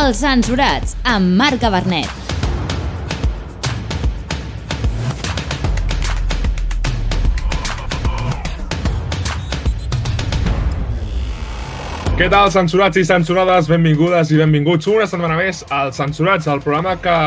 [0.00, 2.08] Els censurats, amb Marc Cabernet.
[12.16, 13.68] Què tal, censurats i censurades?
[13.68, 17.18] Benvingudes i benvinguts una setmana més als Censurats, el programa que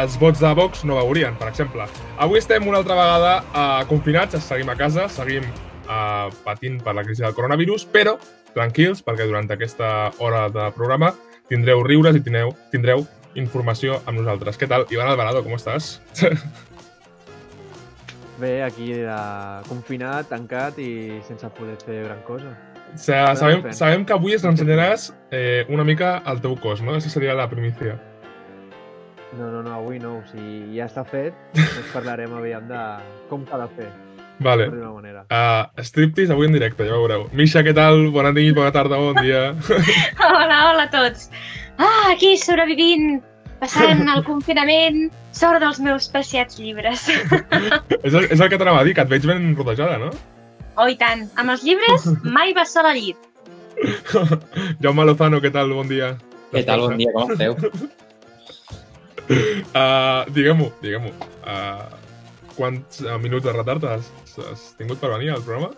[0.00, 1.86] els vots de Vox no veurien, per exemple.
[2.18, 7.06] Avui estem una altra vegada uh, confinats, seguim a casa, seguim uh, patint per la
[7.06, 8.16] crisi del coronavirus, però
[8.56, 11.14] tranquils, perquè durant aquesta hora de programa
[11.50, 14.56] tindreu riures i tindreu, tindreu informació amb nosaltres.
[14.58, 14.86] Què tal?
[14.90, 15.96] Ivan Alvarado, com estàs?
[18.40, 22.52] Bé, aquí uh, confinat, tancat i sense poder fer gran cosa.
[22.92, 26.94] O sea, sabem, sabem que avui ens ensenyaràs eh, una mica el teu cos, no?
[26.94, 27.96] Aquesta seria la primícia.
[29.36, 30.18] No, no, no, avui no.
[30.20, 31.36] O sigui, ja està fet.
[31.56, 32.82] Ens parlarem aviam de
[33.30, 33.88] com s'ha de fer.
[34.38, 34.68] Vale.
[34.68, 37.26] Uh, striptease avui en directe, ja ho veureu.
[37.36, 38.10] Misha, què tal?
[38.12, 39.54] Bona nit, bona tarda, bon dia.
[40.20, 41.30] hola, hola a tots.
[41.80, 43.22] Ah, aquí sobrevivint,
[43.60, 45.06] passant el confinament,
[45.36, 47.08] sort dels meus preciats llibres.
[48.06, 50.12] és, el, és el que t'anava a dir, que et veig ben rodejada, no?
[50.76, 51.24] Oh, i tant.
[51.40, 53.20] Amb els llibres mai vas sol al llit.
[54.84, 55.72] Jaume Lozano, què tal?
[55.76, 56.14] Bon dia.
[56.52, 56.84] Què tal?
[56.90, 57.56] Bon dia, com esteu?
[59.26, 61.12] uh, diguem-ho, diguem-ho.
[61.40, 62.05] Uh,
[62.56, 64.10] quants uh, minuts de retard has,
[64.42, 65.70] has tingut per venir al programa?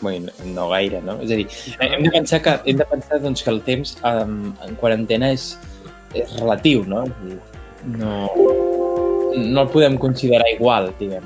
[0.00, 1.16] Bueno, no gaire, no?
[1.24, 1.46] És a dir,
[1.80, 5.54] hem de pensar que, hem de pensar, doncs, que el temps um, en quarantena és,
[6.14, 7.06] és relatiu, no?
[7.86, 8.12] No,
[9.36, 11.24] no el podem considerar igual, diguem.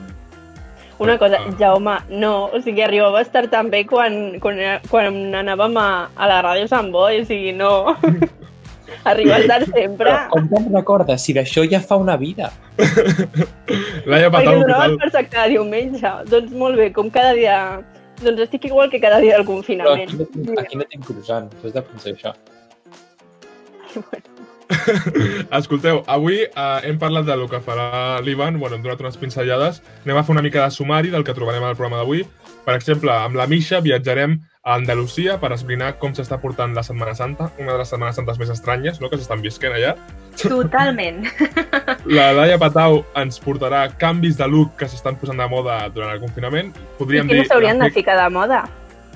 [1.00, 1.55] Una cosa, ah.
[1.58, 6.28] Jaume, no, o sigui, arribava a estar tan bé quan, quan, quan anàvem a, a
[6.28, 7.72] la ràdio Sant Boi, o sigui, no...
[9.05, 10.10] Arriba a estar sempre.
[10.10, 11.24] Però com te'n recordes?
[11.24, 12.50] Si d'això ja fa una vida.
[14.10, 14.98] Laia Patal, què tal?
[15.00, 16.14] Per cada diumenge.
[16.30, 17.56] Doncs molt bé, com cada dia...
[18.20, 20.12] Doncs estic igual que cada dia del confinament.
[20.12, 22.34] Però aquí no, aquí no tinc croissant, tu has de pensar això.
[23.94, 24.30] Bueno.
[25.58, 30.20] Escolteu, avui eh, hem parlat del que farà l'Ivan, bueno, hem donat unes pinzellades, anem
[30.20, 32.22] a fer una mica de sumari del que trobarem al programa d'avui.
[32.67, 37.14] Per exemple, amb la Misha viatjarem a Andalusia per esbrinar com s'està portant la Setmana
[37.16, 39.08] Santa, una de les Setmanes Santes més estranyes no?
[39.08, 39.94] que s'estan visquent allà.
[40.36, 41.22] Totalment.
[42.16, 46.20] La Laia Patau ens portarà canvis de look que s'estan posant de moda durant el
[46.20, 46.74] confinament.
[46.98, 48.66] Podríem I que no s'haurien de ficar de moda.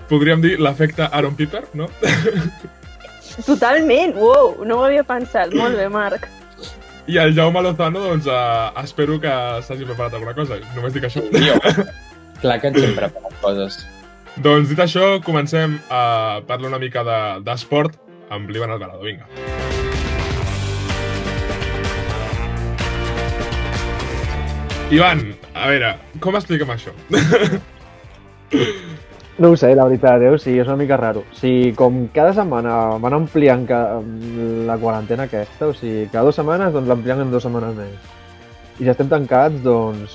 [0.09, 1.91] Podríem dir l'efecte Aaron Piper, no?
[3.51, 5.53] Totalment, wow, no ho havia pensat.
[5.59, 6.29] Molt bé, Marc.
[7.05, 9.33] I el Jaume Lozano, doncs, uh, espero que
[9.67, 10.57] s'hagi preparat alguna cosa.
[10.73, 11.25] Només dic això.
[11.37, 11.59] Jo.
[12.41, 13.85] Clar que ens hem preparat coses.
[14.43, 17.05] Doncs dit això, comencem a parlar una mica
[17.45, 19.05] d'esport de, amb l'Ivan Alvarado.
[19.07, 19.29] Vinga.
[24.91, 25.23] Ivan,
[25.55, 26.95] a veure, com expliquem això?
[29.35, 30.29] No ho sé, la veritat, eh?
[30.31, 31.25] o sigui, és una mica raro.
[31.27, 36.71] O sigui, com cada setmana van ampliant la quarantena aquesta, o sigui, cada dues setmanes
[36.71, 38.13] doncs l'amplien en dues setmanes més.
[38.79, 40.15] I si estem tancats, doncs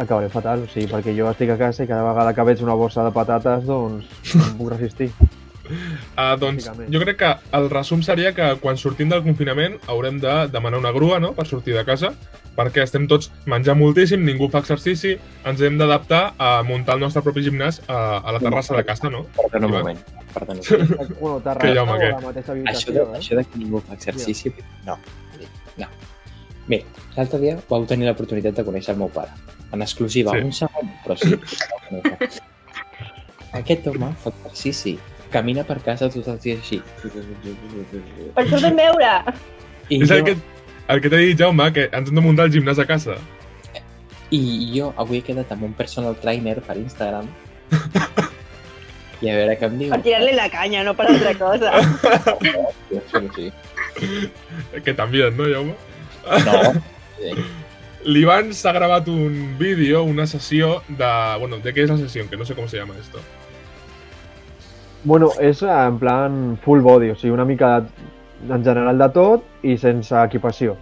[0.00, 2.78] acabaré fatal, o sigui, perquè jo estic a casa i cada vegada que veig una
[2.78, 5.10] bossa de patates, doncs no em puc resistir.
[5.70, 10.32] Uh, doncs jo crec que el resum seria que quan sortim del confinament haurem de
[10.50, 12.10] demanar una grua no?, per sortir de casa
[12.56, 15.14] perquè estem tots menjant moltíssim, ningú fa exercici,
[15.48, 19.10] ens hem d'adaptar a muntar el nostre propi gimnàs a, a la terrassa de casa,
[19.12, 19.24] no?
[19.38, 20.04] Perdona un moment.
[20.34, 21.16] Perdona un moment.
[21.20, 23.22] bueno, terrassa home, o la mateixa habitació, això de, eh?
[23.22, 24.54] això de que ningú fa exercici,
[24.88, 24.98] no.
[25.80, 25.88] No.
[26.70, 26.84] Bé,
[27.16, 29.32] l'altre dia vau tenir l'oportunitat de conèixer el meu pare.
[29.74, 30.44] En exclusiva, Sí.
[30.46, 31.34] un segon, però sí.
[33.58, 34.96] Aquest home fa exercici.
[35.30, 36.80] Camina per casa tots els dies així.
[37.02, 39.10] Per això vam veure.
[39.90, 40.36] I És jo, el que,
[40.94, 43.18] el que t'he dit, Jaume, que ens hem de muntar el gimnàs a casa.
[44.30, 44.40] I
[44.76, 47.26] jo avui he quedat amb un personal trainer per Instagram.
[49.20, 49.90] I a veure què em diu.
[49.90, 51.70] Per tirar-li la canya, no per altra cosa.
[53.10, 53.52] Sí, sí.
[54.84, 55.74] Que també, no, Jaume?
[56.30, 56.80] No.
[57.18, 57.34] Sí.
[58.04, 61.10] L'Ivan s'ha gravat un vídeo, una sessió de...
[61.38, 62.28] Bueno, ¿de qué es la sesión?
[62.28, 63.18] Que no sé cómo se llama esto.
[65.04, 69.08] Bueno, és eh, en plan full body, o sigui, una mica de, en general de
[69.12, 70.76] tot i sense equipació.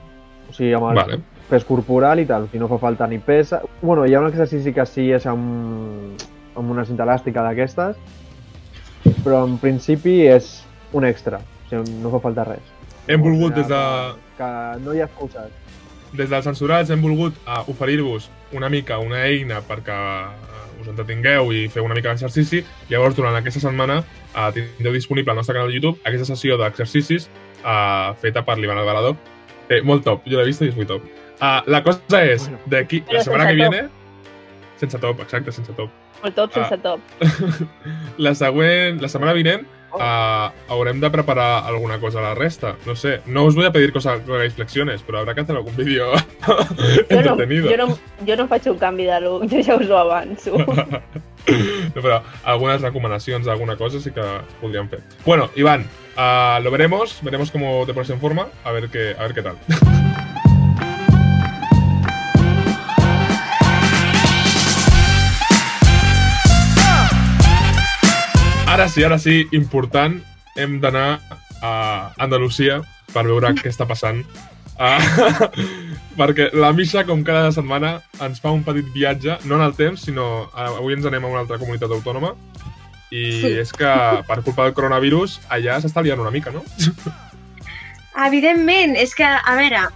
[0.49, 1.21] O sigui, amb el Vale.
[1.51, 3.63] pes corporal i tal, si no fa falta ni pesa.
[3.83, 6.23] Bueno, hi ha un exercici que sí és amb,
[6.55, 7.99] amb una cinta elàstica d'aquestes,
[9.23, 10.59] però en principi és
[10.93, 12.78] un extra, o sigui, no fa falta res.
[13.09, 13.81] Hem volgut, des, de,
[14.39, 14.49] Que,
[14.85, 15.51] no hi ha excuses.
[16.13, 21.51] des dels censurats, hem volgut uh, oferir-vos una mica una eina perquè uh, us entretingueu
[21.53, 22.63] i feu una mica d'exercici.
[22.89, 23.99] Llavors, durant aquesta setmana,
[24.35, 27.29] uh, tindreu disponible al nostre canal de YouTube aquesta sessió d'exercicis
[27.65, 29.17] uh, feta per l'Ivan Alvarado.
[29.69, 31.05] Eh, molt top, jo l'he vist i és molt top.
[31.39, 32.61] Uh, la cosa és, Bueno.
[32.67, 33.89] d'aquí, la setmana que viene...
[34.79, 35.91] Sense top, exacte, sense top.
[36.23, 37.01] Molt top sense top.
[38.25, 42.77] la següent, la setmana vinent, uh, haurem de preparar alguna cosa a la resta.
[42.87, 45.57] No sé, no os voy a pedir cosas que hagáis flexiones, pero habrá que hacer
[45.57, 46.13] algún vídeo
[46.47, 46.57] Jo
[47.11, 47.71] no, entretenido.
[47.71, 50.57] jo, no, jo no faig un canvi de look, jo ja us ho avanço.
[51.95, 54.21] No, pero algunas recomendaciones, alguna cosa sí que
[54.61, 55.01] podrían hacer.
[55.25, 59.23] Bueno, Iván, ah, lo veremos, veremos cómo te pones en forma, a ver qué, a
[59.23, 59.57] ver qué tal.
[68.79, 70.13] Ara sí, ara sí, important,
[70.55, 71.19] hem d'anar
[71.67, 71.71] a
[72.23, 72.77] Andalusia
[73.11, 74.21] per veure què està passant.
[74.79, 75.49] Uh,
[76.21, 80.05] perquè la Misha, com cada setmana, ens fa un petit viatge, no en el temps,
[80.07, 82.37] sinó uh, avui ens anem a una altra comunitat autònoma
[83.11, 83.51] i Sí.
[83.65, 83.91] és que
[84.31, 86.63] per culpa del coronavirus allà s'està liant una mica, no?
[88.29, 89.89] Evidentment, és que, a veure,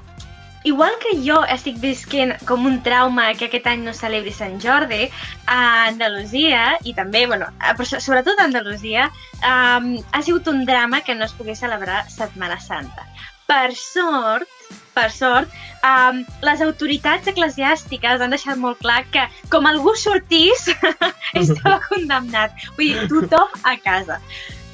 [0.64, 5.08] igual que jo estic visquent com un trauma que aquest any no celebri Sant Jordi,
[5.46, 9.08] a Andalusia, i també, bueno, però so- sobretot a Andalusia,
[9.42, 13.06] um, ha sigut un drama que no es pogués celebrar Setmana Santa.
[13.46, 14.48] Per sort,
[14.94, 15.50] per sort,
[15.84, 20.68] um, les autoritats eclesiàstiques han deixat molt clar que com algú sortís,
[21.34, 22.54] estava condemnat.
[22.78, 24.20] Vull dir, tothom a casa.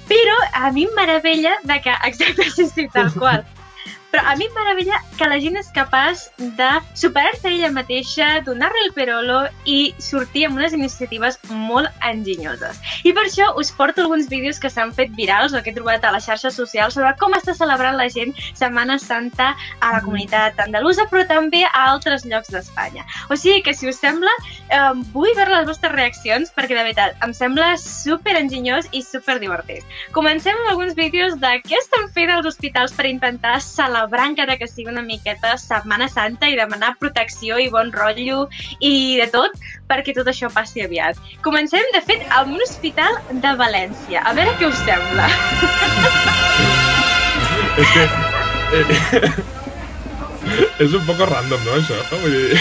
[0.08, 3.42] Però a mi em meravella de que, exacte, sí, sí, tal qual.
[4.10, 8.86] Però a mi em meravella que la gent és capaç de superar-se ella mateixa, donar-li
[8.86, 12.80] el perolo i sortir amb unes iniciatives molt enginyoses.
[13.04, 16.06] I per això us porto alguns vídeos que s'han fet virals o que he trobat
[16.08, 19.50] a les xarxes socials sobre com està celebrant la gent Setmana Santa
[19.84, 23.04] a la comunitat andalusa, però també a altres llocs d'Espanya.
[23.28, 24.32] O sigui que, si us sembla,
[24.70, 24.80] eh,
[25.12, 29.84] vull veure les vostres reaccions perquè, de veritat, em sembla super enginyós i super divertit.
[30.16, 33.97] Comencem amb alguns vídeos de què estan fent els hospitals per intentar celebrar
[34.28, 38.48] encara que sigui una miqueta Setmana Santa i demanar protecció i bon rotllo
[38.80, 39.52] i de tot
[39.88, 41.16] perquè tot això passi aviat.
[41.42, 44.22] Comencem, de fet, amb un hospital de València.
[44.24, 45.28] A veure què us sembla.
[47.78, 48.04] És que...
[48.74, 48.84] Eh,
[50.84, 51.98] és un poco random, no, això?
[52.22, 52.58] Vull dir...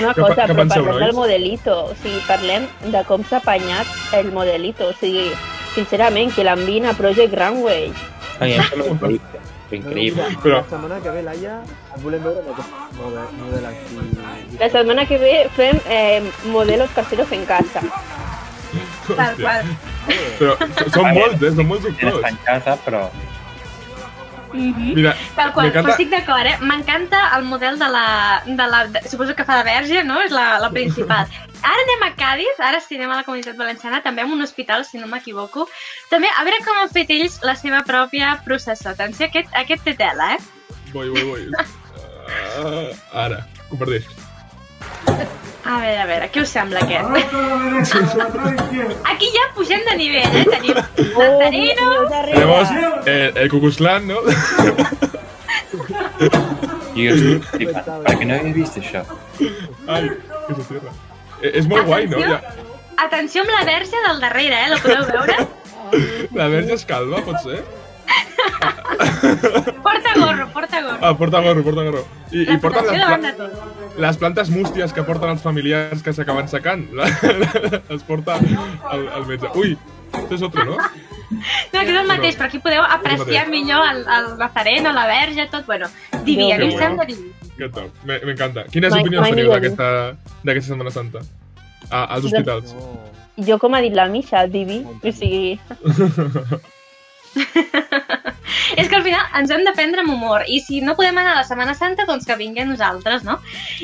[0.00, 1.04] Una cosa, què però penseu, parlem nois?
[1.04, 1.76] del modelito.
[1.90, 4.90] O sigui, parlem de com s'ha apanyat el modelito.
[4.92, 5.30] O sigui,
[5.74, 7.90] sincerament, que l'envien a Project Runway.
[8.40, 8.56] Ai,
[9.76, 10.22] increïble.
[10.28, 11.54] Mira, Però- La setmana que ve, Laia,
[12.02, 14.58] volem veure model, aquí.
[14.60, 16.22] La setmana que ve fem eh,
[16.52, 17.82] modelos caseros en casa.
[19.16, 19.70] Tal qual.
[20.38, 20.54] Però
[20.92, 21.52] són molts, eh?
[21.56, 22.30] Són molts Tienes doctors.
[22.30, 23.02] en casa, però...
[24.52, 24.94] Mhm.
[24.94, 26.56] Mira, Tal qual, però estic d'acord, eh?
[26.60, 28.84] M'encanta el model de la, de la...
[28.92, 30.20] De, suposo que fa de verge, no?
[30.22, 31.26] És la, la principal.
[31.62, 34.84] Ara anem a Cádiz, ara sí anem a la Comunitat Valenciana, també en un hospital,
[34.84, 35.66] si no m'equivoco.
[36.12, 38.92] També, a veure com han fet ells la seva pròpia processó.
[38.92, 40.38] Atenció, aquest, aquest té tela, eh?
[40.92, 41.50] Vull, vull, vull.
[41.56, 44.25] Uh, ara, comparteix.
[45.66, 47.06] A veure, a veure, què us sembla aquest?
[49.10, 50.44] Aquí ja pugem de nivell, eh?
[50.52, 51.88] Tenim Nazareno,
[52.28, 52.68] Tenemos
[53.06, 54.20] eh, el Cucuzlán, ¿no?
[56.96, 59.02] Jo estic flipant, perquè no havia vist això.
[59.90, 60.06] Ai,
[60.46, 60.54] que.
[61.42, 62.22] Eh, és molt guai, no?
[62.22, 62.38] Ja,
[63.04, 64.70] atenció amb la verge del darrere, eh?
[64.72, 65.36] La podeu veure?
[66.40, 67.60] la verge és calva, pot ser?
[69.82, 70.98] Porta gorro, porta gorro.
[71.00, 72.04] Ah, porta gorro, porta gorro.
[72.32, 73.50] I, La i porta les, pla
[74.06, 76.86] les plantes músties que porten els familiars que s'acaben secant.
[76.96, 79.50] Les porta el, el metge.
[79.56, 79.76] Ui,
[80.12, 80.76] això és otro, no?
[80.76, 85.48] No, que és el mateix, però aquí podeu apreciar millor el, el Nazareno, la verge,
[85.50, 85.88] tot, bueno,
[86.24, 87.32] diví, a mi em sembla diví.
[87.56, 88.66] Que top, Me- m'encanta.
[88.70, 89.88] Quines Mai- opinions mai teniu d'aquesta
[90.44, 91.24] d'aquesta Setmana Santa?
[91.90, 92.74] Ah, als hospitals.
[92.76, 92.94] No.
[93.46, 94.82] Jo, com ha dit la Misha, divi.
[95.02, 95.58] O sigui,
[98.80, 101.34] És que al final ens hem de prendre amb humor i si no podem anar
[101.34, 103.38] a la Setmana Santa, doncs que vinguem nosaltres, no?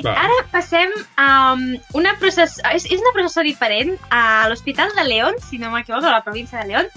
[0.04, 0.14] Va.
[0.24, 1.64] Ara passem a um,
[1.98, 6.18] una processó, és, és una processó diferent a l'Hospital de León, si no m'equivoco, a
[6.18, 6.90] la província de León.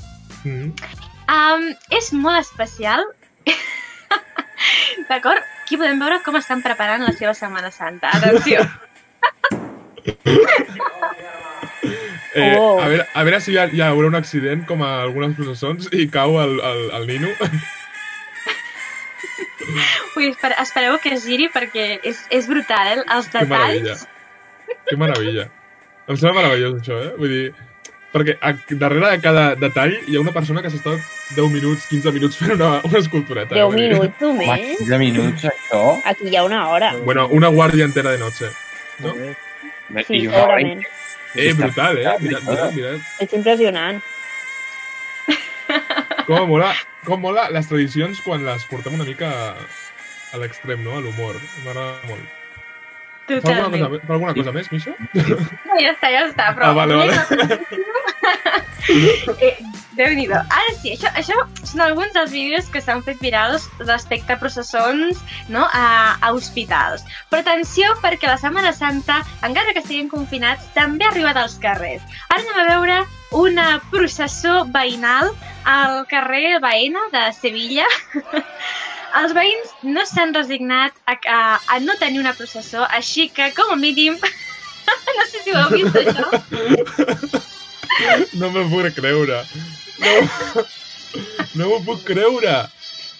[0.44, 0.72] Mm.
[1.36, 3.06] Um, és molt especial.
[5.10, 5.42] D'acord?
[5.66, 8.14] Aquí podem veure com estan preparant la seva Setmana Santa.
[8.20, 8.66] Atenció.
[12.36, 12.80] Eh, Oh.
[12.84, 15.88] a, veure, a veure si hi, ha, hi haurà un accident com a algunes processons
[15.96, 17.30] i cau el, el, el nino.
[20.18, 23.04] Ui, espere, espereu que es giri perquè és, és brutal, eh?
[23.15, 23.96] Els Que meravella.
[23.96, 24.06] detalls.
[24.89, 25.48] Que meravella.
[26.08, 27.13] Em sembla meravellós això, eh?
[27.18, 27.46] Vull dir,
[28.13, 28.51] perquè a,
[28.84, 30.94] darrere de cada detall hi ha una persona que s'està
[31.36, 33.56] 10 minuts, 15 minuts fent una, una escultureta.
[33.56, 33.63] eh?
[33.63, 34.77] 10 Vull dir, minuts Home, només.
[34.84, 35.82] 15 minuts, això...
[36.13, 36.94] Aquí hi ha una hora.
[37.08, 38.51] Bueno, una guàrdia entera de noche.
[39.00, 39.15] No?
[40.08, 40.60] Sí, I una hora.
[41.36, 42.15] Eh, brutal, eh?
[42.20, 43.01] Mirad, mirad, mirad.
[43.20, 44.01] És impressionant.
[46.25, 46.72] Com mola,
[47.06, 50.96] com mola les tradicions quan les portem una mica a l'extrem, no?
[50.96, 51.39] A l'humor.
[51.65, 52.35] M'agrada molt.
[53.25, 54.10] Fa alguna, cosa, Totalment.
[54.10, 54.94] alguna cosa més, Misha?
[55.65, 56.70] No, ja està, ja està, però...
[56.70, 57.13] Ah, vale, vale.
[59.41, 59.55] eh,
[59.96, 60.36] Déu-n'hi-do.
[60.36, 65.22] Ara sí, això, això són alguns dels vídeos que s'han fet virals respecte a processons
[65.50, 65.63] no?
[65.72, 67.05] a, a hospitals.
[67.32, 72.03] Però atenció, perquè la Setmana Santa, encara que estiguin confinats, també ha arribat als carrers.
[72.27, 73.00] Ara anem a veure
[73.39, 75.32] una processó veïnal
[75.65, 77.88] al carrer Baena de Sevilla.
[79.22, 81.40] Els veïns no s'han resignat a, a,
[81.76, 84.18] a no tenir una processó, així que, com a mínim,
[85.20, 87.44] no sé si ho heu vist, això.
[88.36, 89.38] No m'ho puc creure.
[90.02, 90.64] No,
[91.56, 92.56] no m'ho puc creure.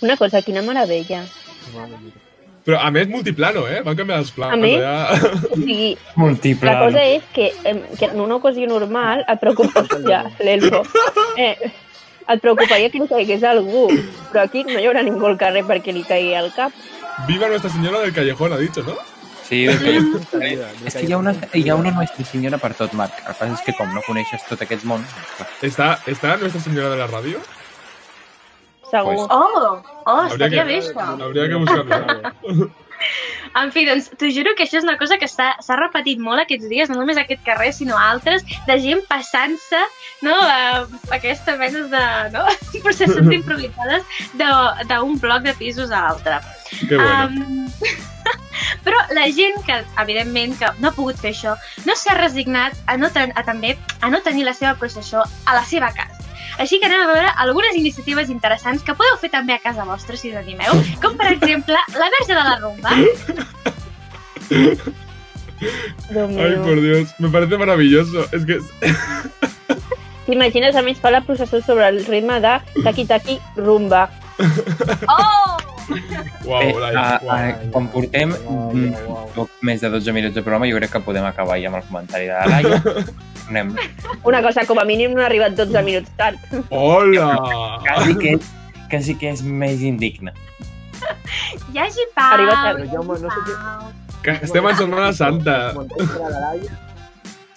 [0.04, 1.22] Una cosa, quina meravella.
[2.66, 3.80] Però a més multiplano, eh?
[3.86, 4.52] Van canviar els plans.
[4.52, 5.32] A més, allà.
[5.54, 6.68] O sigui, Múltiple.
[6.74, 7.52] la cosa és que,
[8.00, 9.86] que en una ocasió normal et preocupa...
[10.12, 10.82] Ja, l'Elfo.
[11.40, 11.56] Eh,
[12.28, 13.88] et preocuparia que li caigués a algú,
[14.32, 16.72] però aquí no hi haurà ningú al carrer perquè li caigui al cap.
[17.28, 18.96] Viva Nuestra Señora del Callejón, ha dicho, ¿no?
[19.46, 19.92] Sí, és que,
[20.88, 23.14] és que hi, ha una, hi ha una Nuestra Senyora per tot, Marc.
[23.30, 25.06] El que és que com no coneixes tot aquest món...
[25.06, 25.50] doncs, clar.
[25.62, 27.40] ¿Está, ¿Está Nuestra Señora de la radio?
[28.90, 29.16] Segur.
[29.16, 31.24] Pues- Oh, oh, Habría estaria que- bé, això.
[31.24, 32.72] Habría que buscarlo.
[33.06, 33.60] ¿eh?
[33.62, 36.68] En fi, doncs, t'ho juro que això és una cosa que s'ha repetit molt aquests
[36.72, 39.84] dies, no només aquest carrer, sinó altres, de gent passant-se
[40.26, 40.84] no, a
[41.16, 42.44] aquestes menes de no,
[42.86, 46.42] processons improvisades de- d'un bloc de pisos a l'altre.
[46.90, 47.46] Qué bueno.
[47.46, 47.70] Um,
[48.86, 52.98] però la gent que, evidentment, que no ha pogut fer això, no s'ha resignat a,
[52.98, 56.25] no ten, a també a no tenir la seva processó a la seva casa.
[56.58, 60.18] Així que anem a veure algunes iniciatives interessants que podeu fer també a casa vostra,
[60.18, 60.72] si us animeu,
[61.04, 62.92] com per exemple la Verge de la Rumba.
[66.10, 66.82] Ay, por.
[66.82, 67.14] Dios.
[67.20, 68.26] Me parece maravilloso.
[68.32, 68.60] Es que...
[70.26, 74.10] T'imagines, a més, fa la processó sobre el ritme de taqui-taqui rumba.
[75.08, 75.55] Oh!
[76.46, 76.90] Wow, Eh, la...
[77.02, 79.30] a, a, quan portem Uau, mm, uau.
[79.36, 81.86] poc més de 12 minuts de programa, jo crec que podem acabar ja amb el
[81.88, 82.82] comentari de la Laia.
[83.50, 83.76] Anem.
[84.26, 86.38] Una cosa, com a mínim no ha arribat 12 minuts tard.
[86.70, 87.30] Hola!
[87.86, 88.32] Quasi que,
[88.90, 90.34] quasi que és més indigne.
[91.74, 92.34] Hi hagi pau!
[92.38, 92.86] Arriba tard.
[92.94, 93.60] Jaume, no sé què-.
[94.26, 95.58] Que estem en Setmana Santa.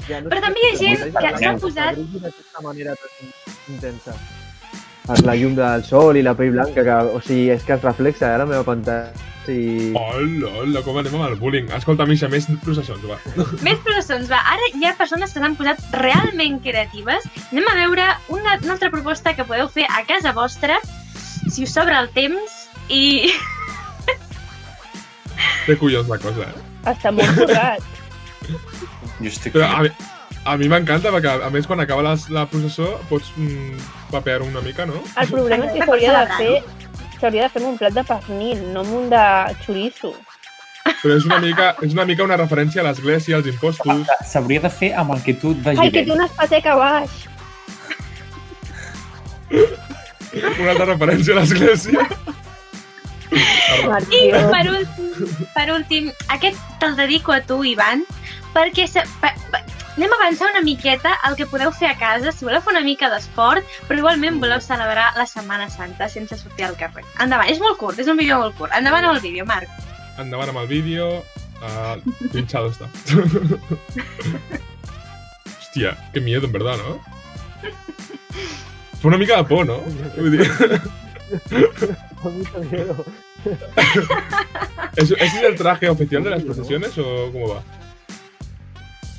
[0.08, 3.32] Ja, no Però també hi ha gent que s'ha posat- d'aquesta manera tan
[3.74, 4.14] intensa.
[5.08, 7.84] Per la llum del sol i la pell blanca, que, o sigui, és que es
[7.84, 9.08] reflexa a la meva pantalla.
[9.46, 9.94] Sí.
[9.96, 11.70] Hola, hola, com anem amb el bullying?
[11.72, 13.16] Escolta, Misha, més processons, va.
[13.64, 14.42] Més processons, va.
[14.52, 17.24] Ara hi ha persones que s'han posat realment creatives.
[17.46, 20.76] Anem a veure una, una altra proposta que podeu fer a casa vostra,
[21.48, 23.32] si us sobra el temps, i
[25.64, 26.68] Té collons la cosa, eh?
[26.92, 27.88] Està molt currat.
[28.48, 29.56] Jo estic...
[29.56, 29.90] Però a mi,
[30.48, 34.62] a mi m'encanta perquè, a més, quan acaba la, la processó pots mm, papear una
[34.64, 35.02] mica, no?
[35.20, 36.78] El problema és que s'hauria de fer
[37.18, 39.22] s'hauria de fer un plat de pernil, no amb un de
[39.64, 40.12] xoriço.
[40.88, 44.12] Però és una mica, és una, mica una referència a l'església, als impostos...
[44.30, 46.78] S'hauria de fer amb el que tu et vagi Ai, que té una espateca a
[46.80, 47.10] baix.
[50.60, 52.08] Una altra referència a l'església.
[53.28, 58.06] I per últim, per últim, aquest te'l dedico a tu, Ivan,
[58.54, 59.34] perquè se, pa,
[59.98, 62.84] anem a avançar una miqueta el que podeu fer a casa, si voleu fer una
[62.86, 67.02] mica d'esport, però igualment voleu celebrar la Setmana Santa sense sortir al carrer.
[67.24, 68.70] Endavant, és molt curt, és un vídeo molt curt.
[68.78, 69.66] Endavant amb el vídeo, Marc.
[70.22, 71.10] Endavant amb el vídeo.
[71.58, 71.98] Uh,
[72.30, 72.86] pinchado está.
[75.58, 77.00] Hòstia, qué miedo, en verdad, ¿no?
[79.00, 79.80] Fa una mica de por, ¿no?
[80.16, 80.48] Vull dir,
[82.22, 83.04] Da mucho miedo.
[84.94, 87.62] ¿es, ¿Ese es el traje oficial de las procesiones o cómo va?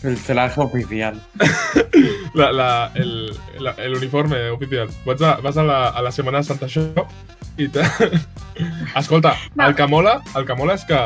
[0.03, 1.19] El traje oficial.
[2.33, 4.87] La, la, el, la, el uniforme oficial.
[5.05, 7.07] Vas a, vas a, la, a la Setmana Santa Shop
[7.57, 7.81] i te...
[8.95, 9.65] Escolta, No.
[9.67, 10.99] el que mola, el que mola és que,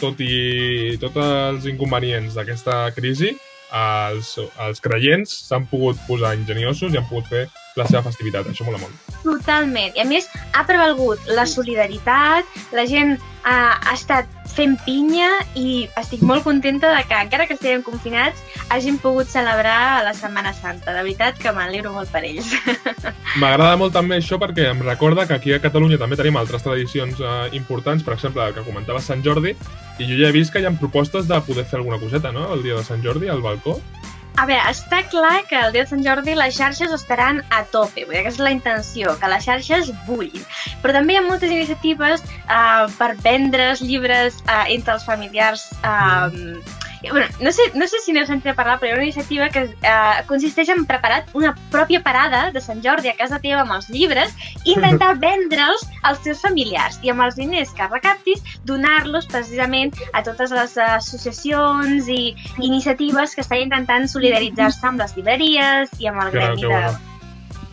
[0.00, 3.34] tot i tots els inconvenients d'aquesta crisi,
[3.72, 4.32] els,
[4.64, 7.44] els creients s'han pogut posar ingeniosos i han pogut fer
[7.76, 8.48] la seva festivitat.
[8.50, 8.96] Això mola molt.
[9.22, 9.92] Totalment.
[9.96, 15.28] I a més, ha prevalgut la solidaritat, la gent ha, ha estat fent pinya
[15.58, 18.42] i estic molt contenta de que, encara que estiguem confinats,
[18.72, 20.92] hagin pogut celebrar la Setmana Santa.
[20.92, 22.52] De veritat que m'alegro molt per ells.
[23.42, 27.20] M'agrada molt també això perquè em recorda que aquí a Catalunya també tenim altres tradicions
[27.20, 29.56] eh, importants, per exemple, el que comentava Sant Jordi,
[29.98, 32.50] i jo ja he vist que hi ha propostes de poder fer alguna coseta, no?,
[32.54, 33.80] el dia de Sant Jordi, al balcó.
[34.40, 38.06] A veure, està clar que el dia de Sant Jordi les xarxes estaran a tope,
[38.06, 40.46] vull dir, aquesta és la intenció, que les xarxes bullin.
[40.82, 46.32] Però també hi ha moltes iniciatives uh, per vendre's llibres uh, entre els familiars uh,
[47.10, 49.48] bueno, no sé, no sé si n'heu sentit a parlar, però hi ha una iniciativa
[49.50, 53.74] que uh, consisteix en preparar una pròpia parada de Sant Jordi a casa teva amb
[53.74, 59.26] els llibres i intentar vendre'ls als teus familiars i amb els diners que recaptis donar-los
[59.32, 66.12] precisament a totes les associacions i iniciatives que estan intentant solidaritzar-se amb les llibreries i
[66.12, 66.84] amb el gremi de...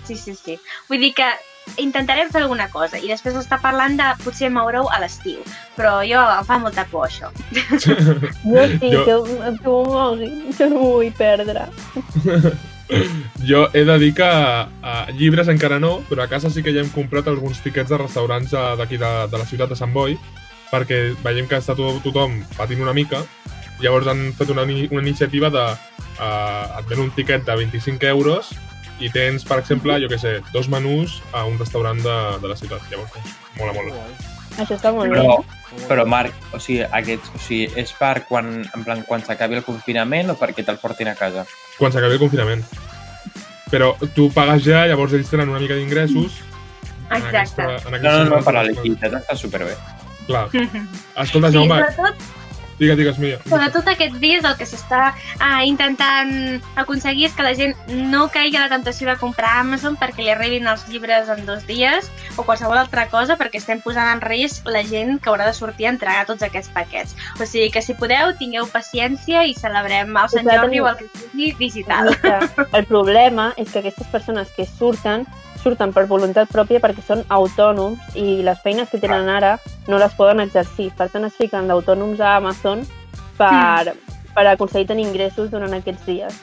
[0.10, 0.56] Sí, sí, sí.
[0.90, 1.28] Vull dir que
[1.78, 5.40] intentarem fer alguna cosa i després està parlant de potser moure-ho a l'estiu.
[5.78, 7.30] Però jo em fa molta por, això.
[8.50, 9.16] Jo sí, Jo- que,
[9.62, 11.70] que m'ho mogui, jo no m'ho vull perdre.
[13.46, 16.82] Jo he de dir que a llibres encara no, però a casa sí que ja
[16.82, 20.18] hem comprat alguns tiquets de restaurants eh, d'aquí de, de la ciutat de Sant Boi,
[20.72, 23.22] perquè veiem que està to tothom patint una mica,
[23.84, 25.66] llavors han fet una, una iniciativa de
[26.20, 28.50] uh, et ven un tiquet de 25 euros
[29.00, 32.56] i tens, per exemple, jo que sé, dos menús a un restaurant de, de la
[32.60, 32.82] ciutat.
[32.92, 33.94] Llavors, doncs, mola molt.
[34.60, 35.20] Això està molt bé.
[35.22, 35.38] Però,
[35.88, 39.64] però Marc, o sigui, aquests, o sigui, és per quan, en plan, quan s'acabi el
[39.64, 41.46] confinament o perquè te'l portin a casa?
[41.78, 42.66] Quan s'acabi el confinament.
[43.70, 46.42] Però tu pagues ja, llavors ells tenen una mica d'ingressos.
[47.10, 47.38] en Exacte.
[47.38, 48.44] aquesta- en No, aquesta no, no, setmana.
[48.46, 49.76] per la liquiditat està superbé.
[50.28, 50.48] Clar.
[51.24, 52.16] Escolta, Sí, Jaume, sobretot,
[52.80, 53.40] digue, digues, Mia.
[53.50, 56.32] sobretot aquests dies el que s'està ah, intentant
[56.80, 57.76] aconseguir és que la gent
[58.12, 61.46] no caigui a la tentació de comprar a Amazon perquè li arribin els llibres en
[61.46, 65.50] dos dies o qualsevol altra cosa perquè estem posant en risc la gent que haurà
[65.50, 67.16] de sortir a entregar tots aquests paquets.
[67.40, 70.50] O sigui que si podeu, tingueu paciència i celebrem el Sant.
[70.50, 72.14] Jordi o el que sigui digital.
[72.74, 75.28] El problema és que aquestes persones que surten,
[75.64, 80.14] surten per voluntat pròpia perquè són autònoms i les feines que tenen ara no les
[80.16, 80.92] poden exercir.
[80.98, 82.86] Per tant, es fiquen d'autònoms a Amazon
[83.38, 83.96] per,
[84.36, 86.40] per aconseguir tenir ingressos durant aquests dies.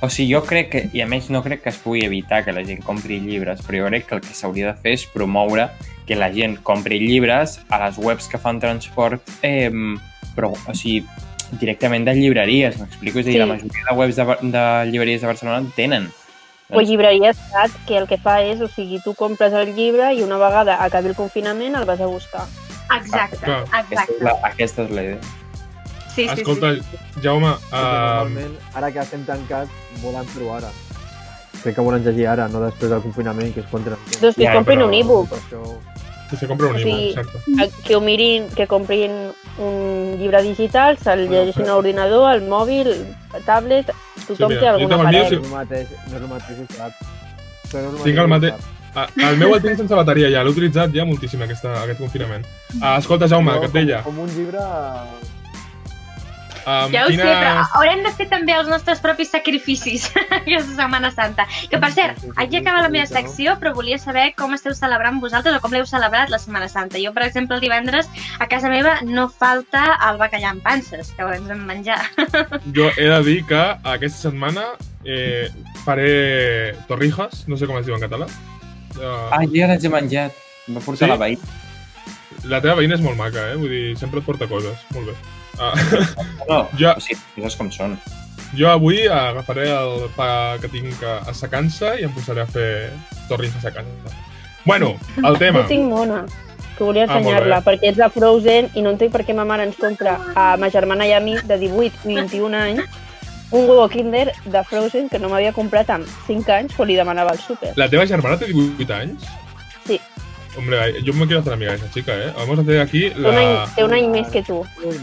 [0.00, 2.52] O sigui, jo crec que, i a més no crec que es pugui evitar que
[2.54, 5.68] la gent compri llibres, però jo crec que el que s'hauria de fer és promoure
[6.06, 9.72] que la gent compri llibres a les webs que fan transport, eh,
[10.36, 11.02] però, o sigui,
[11.58, 13.18] directament de llibreries, m'explico?
[13.18, 13.42] És a dir, Sí.
[13.42, 14.24] la majoria de webs de,
[14.54, 16.08] de llibreries de Barcelona en tenen.
[16.70, 20.22] O llibreria Estat, que el que fa és, o sigui, tu compres el llibre i
[20.22, 22.44] una vegada acabi el confinament el vas a buscar.
[22.96, 23.62] Exacte, clar.
[23.72, 24.24] Aquesta és exacte.
[24.24, 25.20] la, aquesta és la idea.
[26.14, 26.98] Sí, sí, Escolta, sí.
[27.22, 29.72] Jaume, uh, normalment, ara que estem tancats,
[30.02, 30.70] volen fer-ho ara.
[31.62, 33.96] Crec que volen llegir ara, no després del confinament, que és contra...
[34.20, 35.32] Doncs que Ja, es comprin però- un e-book,
[36.28, 37.84] Que se compra un O ebook, sigui, exacte.
[37.86, 39.12] que ho mirin, que comprin
[39.58, 42.90] un llibre digital, se'l llegeixin a l'ordinador, al mòbil,
[43.32, 43.88] a tablet,
[44.26, 45.28] tothom mira, té jo algun aparell.
[45.28, 45.38] sí.
[45.38, 48.68] No és el mateix, no és el mateix, no és Tinc el mateix-.
[48.98, 52.44] Ah, el meu el tinc sense bateria ja, l'he utilitzat ja moltíssim aquesta, aquest confinament.
[52.80, 54.64] Uh, escolta, Jaume, Jo, que et deia, Com, com un llibre...
[56.68, 57.72] um, Ja ho sé, però quines...
[57.78, 61.46] haurem de fer també els nostres propis sacrificis aquesta Setmana Santa.
[61.70, 65.56] Que, per cert, haig d'acabar la meva secció, però volia saber com esteu celebrant vosaltres
[65.56, 67.00] o com l'heu celebrat la Setmana Santa.
[67.02, 71.24] Jo, per exemple, el divendres a casa meva no falta el bacallà amb panses, que
[71.24, 72.00] ho ens vam menjar.
[72.76, 74.64] Jo he de dir que aquesta setmana
[75.04, 75.48] eh,
[75.84, 78.28] faré torrijas, no sé com es diu en català.
[78.98, 80.34] Uh, Ah, jo ja les he menjat.
[80.68, 81.10] Em va portar Sí?
[81.12, 81.56] la veïna.
[82.50, 83.56] La teva veïna és molt maca, eh?
[83.58, 84.78] Vull dir, sempre et porta coses.
[84.94, 85.14] Molt bé.
[85.58, 86.94] Uh, No, Ja.
[86.96, 87.98] o sigui, les coses com són.
[88.56, 92.90] jo avui agafaré el pa que tinc assecant-se i em posaré a fer
[93.28, 94.14] torrijas a casa.
[94.64, 94.94] Bueno,
[95.24, 95.62] el tema.
[95.62, 96.24] Jo tinc mona,
[96.76, 97.64] que volia Ah, ensenyar-la, bé.
[97.72, 100.70] perquè és de Frozen i no entenc per què ma mare ens compra a ma
[100.70, 102.82] germana i a mi, de 18 i 21 anys,
[103.50, 107.30] un huevo kinder de Frozen que no m'havia comprat amb 5 anys quan li demanava
[107.30, 107.72] al súper.
[107.76, 109.24] ¿La teva germana té 18 anys?
[110.58, 112.32] Hombre, yo me quiero hacer amiga de esa chica, ¿eh?
[112.36, 113.66] Vamos a hacer aquí la...
[113.76, 114.56] té un any més que tu.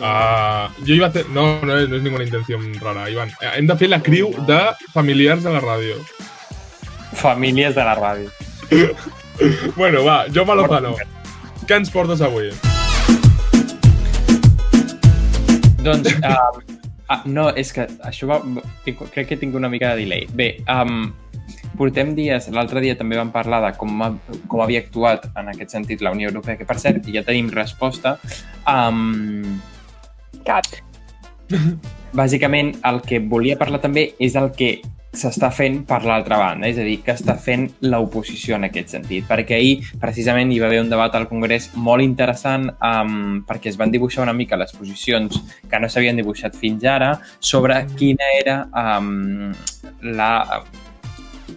[0.03, 1.29] Ah, yo iba a hacer...
[1.29, 3.29] No, no es, no es ninguna intención rara, Iván.
[3.39, 4.59] Eh, Hem de fer la criu de
[4.91, 5.95] familiars de la ràdio.
[7.15, 8.29] Famílies de la ràdio.
[9.75, 10.93] Bueno, va, jo Lozano.
[11.67, 12.51] Què ens portes avui?
[15.83, 16.61] Doncs, um,
[17.07, 18.39] ah, no, és que això va,
[18.83, 20.27] crec que tinc una mica de delay.
[20.31, 21.13] Bé, um,
[21.77, 24.11] portem dies, l'altre dia també vam parlar de com, ha,
[24.47, 28.17] com havia actuat en aquest sentit la Unió Europea, que per cert ja tenim resposta.
[28.65, 29.59] Um,
[30.45, 30.67] Cap.
[32.15, 34.77] bàsicament el que volia parlar també és el que
[35.15, 39.23] s'està fent per l'altra banda, és a dir, que està fent l'oposició en aquest sentit,
[39.29, 43.79] perquè ahir precisament hi va haver un debat al Congrés molt interessant um, perquè es
[43.79, 48.57] van dibuixar una mica les posicions que no s'havien dibuixat fins ara sobre quina era
[48.75, 49.53] um,
[50.19, 50.33] la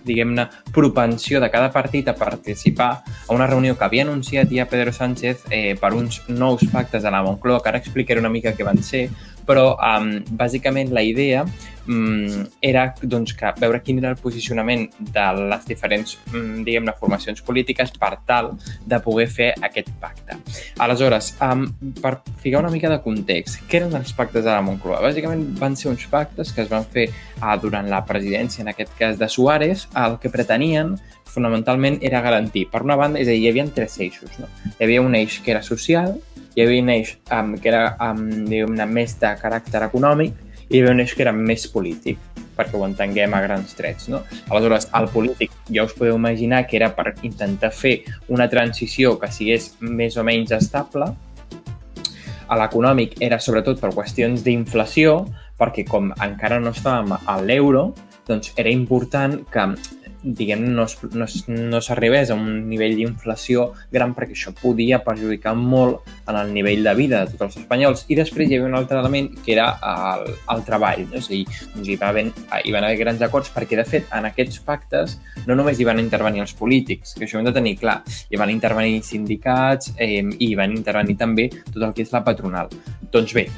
[0.05, 4.93] diguem-ne, propensió de cada partit a participar a una reunió que havia anunciat ja Pedro
[4.93, 8.67] Sánchez eh, per uns nous pactes a la Moncloa, que ara explicaré una mica què
[8.67, 9.09] van ser,
[9.49, 11.45] però um, bàsicament la idea
[11.89, 17.41] um, era doncs, que veure quin era el posicionament de les diferents um, diguem-ne formacions
[17.45, 18.53] polítiques per tal
[18.87, 20.37] de poder fer aquest pacte.
[20.85, 21.67] Aleshores, um,
[22.03, 25.01] per ficar una mica de context, què eren els pactes de la Moncloa?
[25.05, 27.09] Bàsicament van ser uns pactes que es van fer
[27.41, 32.67] uh, durant la presidència, en aquest cas de Suárez, el que pretenien fonamentalment era garantir,
[32.73, 34.33] per una banda, és a dir, hi havia tres eixos.
[34.41, 34.49] No?
[34.75, 36.17] Hi havia un eix que era social,
[36.65, 38.23] havia un eix um, que era um,
[38.91, 40.35] més de caràcter econòmic
[40.69, 42.19] i hi havia un eix que era més polític.
[42.59, 44.09] perquè ho entenguem a grans trets.
[44.11, 44.19] No?
[44.51, 48.01] Aleshores, el polític ja us podeu imaginar que era per intentar fer
[48.35, 51.07] una transició que sigués més o menys estable,
[52.49, 55.21] a l'econòmic era sobretot per qüestions d'inflació,
[55.61, 57.93] perquè com encara no estàvem a l'euro,
[58.29, 59.65] doncs era important que
[60.23, 65.01] diguem no, es, no, es, no s'arribés a un nivell d'inflació gran perquè això podia
[65.05, 68.05] perjudicar molt en el nivell de vida de tots els espanyols.
[68.11, 71.07] I després hi havia un altre element que era el, el treball.
[71.09, 71.21] No?
[71.21, 72.27] És a dir, doncs hi, va haver,
[72.65, 76.03] hi van haver grans acords perquè, de fet, en aquests pactes no només hi van
[76.03, 80.21] intervenir els polítics, que això ho hem de tenir clar, hi van intervenir sindicats eh,
[80.21, 82.73] i hi van intervenir també tot el que és la patronal.
[83.13, 83.49] Doncs bé,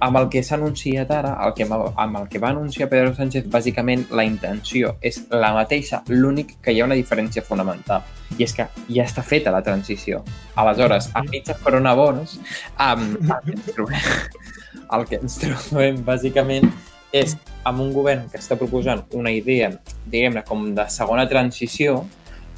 [0.00, 3.48] amb el que s'ha anunciat ara, el que, amb el que va anunciar Pedro Sánchez,
[3.50, 8.04] bàsicament la intenció és la mateixa, l'únic que hi ha una diferència fonamental,
[8.36, 10.22] i és que ja està feta la transició.
[10.56, 12.38] Aleshores, a mitja coronavirus,
[12.76, 14.12] amb, el, que trobem,
[14.98, 16.70] el que ens trobem bàsicament
[17.12, 17.34] és
[17.66, 19.72] amb un govern que està proposant una idea,
[20.06, 22.02] diguem-ne, com de segona transició,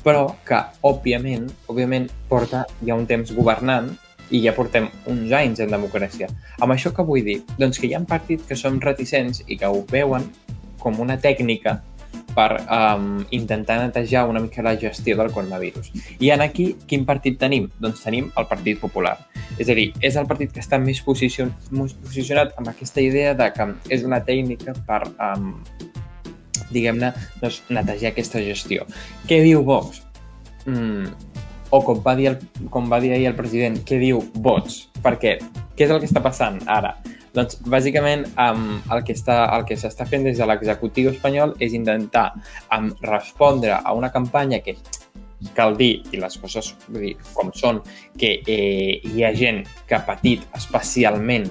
[0.04, 3.92] però que, òbviament, òbviament porta ja un temps governant
[4.30, 6.30] i ja portem uns anys en democràcia.
[6.60, 7.40] Amb això que vull dir?
[7.58, 10.26] Doncs que hi ha partits que som reticents i que ho veuen
[10.80, 11.80] com una tècnica
[12.34, 15.90] per um, intentar netejar una mica la gestió del coronavirus.
[16.18, 17.68] I en aquí, quin partit tenim?
[17.82, 19.16] Doncs tenim el Partit Popular.
[19.58, 23.34] És a dir, és el partit que està més, posicion més posicionat amb aquesta idea
[23.34, 25.56] de que és una tècnica per, um,
[26.70, 27.12] diguem-ne,
[27.42, 28.86] doncs, netejar aquesta gestió.
[29.26, 30.04] Què diu Vox?
[30.66, 31.10] Mm,
[31.70, 34.86] o com va dir, el, com va dir ahir el president, què diu vots.
[35.04, 35.38] Perquè
[35.76, 36.96] què és el que està passant ara?
[37.32, 41.76] Doncs, bàsicament, um, el que està, el que s'està fent des de l'executiu espanyol és
[41.78, 42.32] intentar
[42.74, 44.74] um, respondre a una campanya que
[45.56, 47.80] cal dir, i les coses dir, com són,
[48.18, 51.48] que eh, hi ha gent que ha patit especialment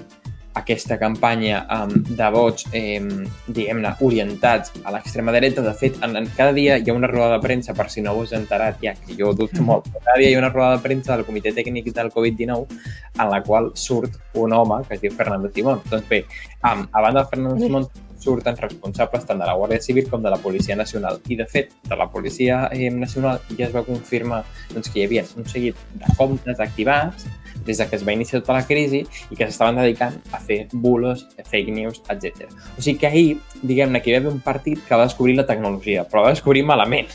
[0.54, 2.98] aquesta campanya um, de vots, eh,
[3.46, 5.62] diguem-ne, orientats a l'extrema dreta.
[5.62, 8.16] De fet, en, en, cada dia hi ha una roda de premsa, per si no
[8.18, 10.84] us enterat, ja que jo dubto molt, però cada dia hi ha una roda de
[10.84, 12.80] premsa del Comitè Tècnic del Covid-19
[13.20, 15.82] en la qual surt un home que es diu Fernando Simón.
[15.90, 16.24] Doncs bé,
[16.64, 20.30] um, a banda de Fernando Simón surten responsables tant de la Guàrdia Civil com de
[20.30, 21.20] la Policia Nacional.
[21.28, 24.42] I, de fet, de la Policia eh, Nacional ja es va confirmar
[24.74, 27.26] doncs, que hi havia un seguit de comptes activats
[27.66, 30.66] des de que es va iniciar tota la crisi i que s'estaven dedicant a fer
[30.72, 32.50] bulos, fake news, etc.
[32.76, 35.46] O sigui que ahir, diguem-ne, que hi va haver un partit que va descobrir la
[35.46, 37.10] tecnologia, però va descobrir malament,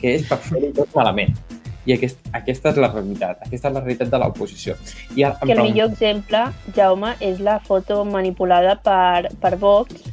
[0.00, 1.34] que és per fer-ho tot malament.
[1.88, 4.76] I aquest, aquesta és la realitat, aquesta és la realitat de l'oposició.
[5.16, 6.44] I ara, que el millor exemple,
[6.76, 10.10] Jaume, és la foto manipulada per, per Vox,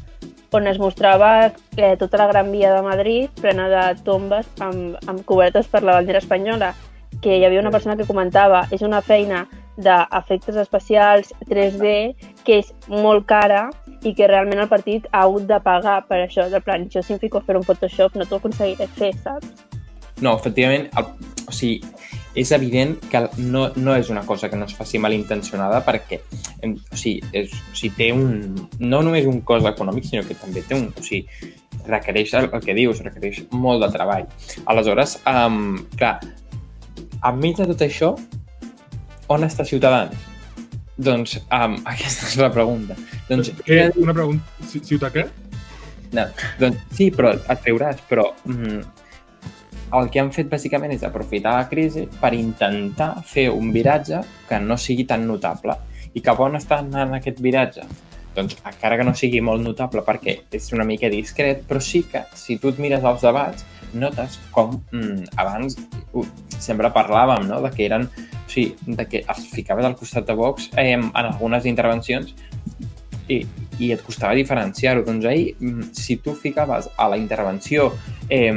[0.51, 5.25] on es mostrava eh, tota la Gran Via de Madrid plena de tombes amb, amb
[5.27, 6.73] cobertes per la bandera espanyola
[7.21, 9.45] que hi havia una persona que comentava és una feina
[9.77, 11.93] d'efectes especials 3D
[12.45, 13.67] que és molt cara
[14.05, 17.15] i que realment el partit ha hagut de pagar per això, de plan, jo si
[17.15, 19.65] em fico a fer un Photoshop no t'ho aconseguiré fer, saps?
[20.21, 21.11] No, efectivament, el,
[21.45, 21.81] o sigui,
[22.37, 26.97] és evident que no, no és una cosa que no es faci malintencionada perquè o
[26.97, 30.77] sigui, és, o sigui, té un, no només un cost econòmic, sinó que també té
[30.77, 30.91] un...
[30.93, 31.53] O sigui,
[31.87, 34.25] requereix el, el que dius, requereix molt de treball.
[34.67, 36.17] Aleshores, um, clar,
[37.25, 38.11] enmig de tot això,
[39.33, 40.15] on està Ciutadans?
[40.97, 42.97] Doncs um, aquesta és la pregunta.
[43.29, 43.83] Doncs, què?
[44.01, 44.69] Una pregunta.
[44.71, 45.27] Ciutat què?
[46.15, 46.23] No,
[46.61, 48.79] doncs sí, però et riuràs, però mm,
[49.97, 54.59] el que han fet bàsicament és aprofitar la crisi per intentar fer un viratge que
[54.63, 55.75] no sigui tan notable.
[56.15, 57.85] I cap on està anant aquest viratge?
[58.37, 62.23] Doncs encara que no sigui molt notable perquè és una mica discret, però sí que
[62.37, 63.65] si tu et mires els debats
[63.97, 65.77] notes com mm, abans
[66.13, 66.25] uh,
[66.59, 67.61] sempre parlàvem no?
[67.63, 68.07] de que eren,
[68.47, 72.33] o sigui, de que es ficaves al costat de Vox eh, en algunes intervencions
[73.27, 73.41] i,
[73.83, 75.03] i et costava diferenciar-ho.
[75.05, 77.91] Doncs ahir, mm, si tu ficaves a la intervenció
[78.29, 78.53] eh,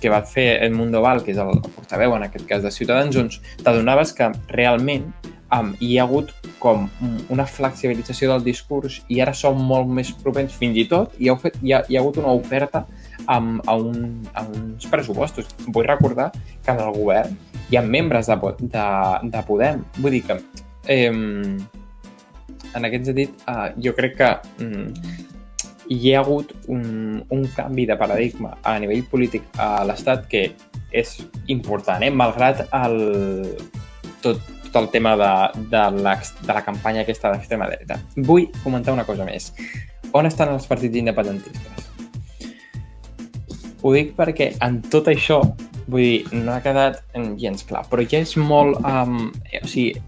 [0.00, 3.40] que va fer Edmundo Val, que és el portaveu en aquest cas de Ciutadans, doncs
[3.62, 5.12] t'adonaves que realment
[5.52, 6.88] um, hi ha hagut com
[7.32, 11.36] una flexibilització del discurs i ara som molt més propens, fins i tot hi ha,
[11.40, 12.86] fet, hi ha, hi ha hagut una oferta
[13.26, 15.48] amb, a, un, a uns pressupostos.
[15.66, 17.36] Vull recordar que en el govern
[17.70, 18.86] hi ha membres de, de,
[19.32, 19.84] de Podem.
[19.98, 20.38] Vull dir que,
[20.88, 21.10] eh,
[22.74, 24.30] en aquest sentit, eh, jo crec que
[24.64, 25.22] mm,
[25.88, 30.46] hi ha hagut un, un canvi de paradigma a nivell polític a l'Estat que
[30.94, 31.16] és
[31.52, 32.10] important, eh?
[32.10, 32.98] malgrat el,
[34.22, 35.32] tot, tot el tema de,
[35.70, 37.98] de, la, de la campanya aquesta d'extrema dreta.
[38.16, 39.52] Vull comentar una cosa més.
[40.14, 41.83] On estan els partits independentistes?
[43.84, 45.42] Ho dic perquè en tot això,
[45.92, 47.02] vull dir, no ha quedat
[47.40, 48.80] gens clar, però ja és molt...
[48.80, 49.28] Um,
[49.60, 50.00] o sigui,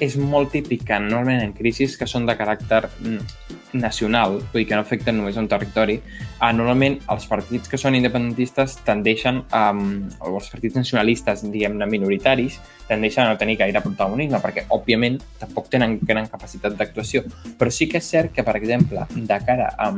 [0.00, 4.66] és molt típic que normalment en crisis que són de caràcter mm, nacional, vull dir
[4.70, 9.66] que no afecten només un territori, eh, normalment els partits que són independentistes tendeixen, a,
[9.70, 15.68] o els partits nacionalistes, diguem-ne, minoritaris, tendeixen a no tenir gaire protagonisme, perquè, òbviament, tampoc
[15.70, 17.22] tenen gran capacitat d'actuació.
[17.60, 19.92] Però sí que és cert que, per exemple, de cara a,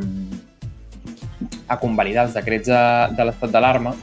[1.68, 2.82] a convalidar els decrets de,
[3.16, 3.94] de l'estat d'alarma,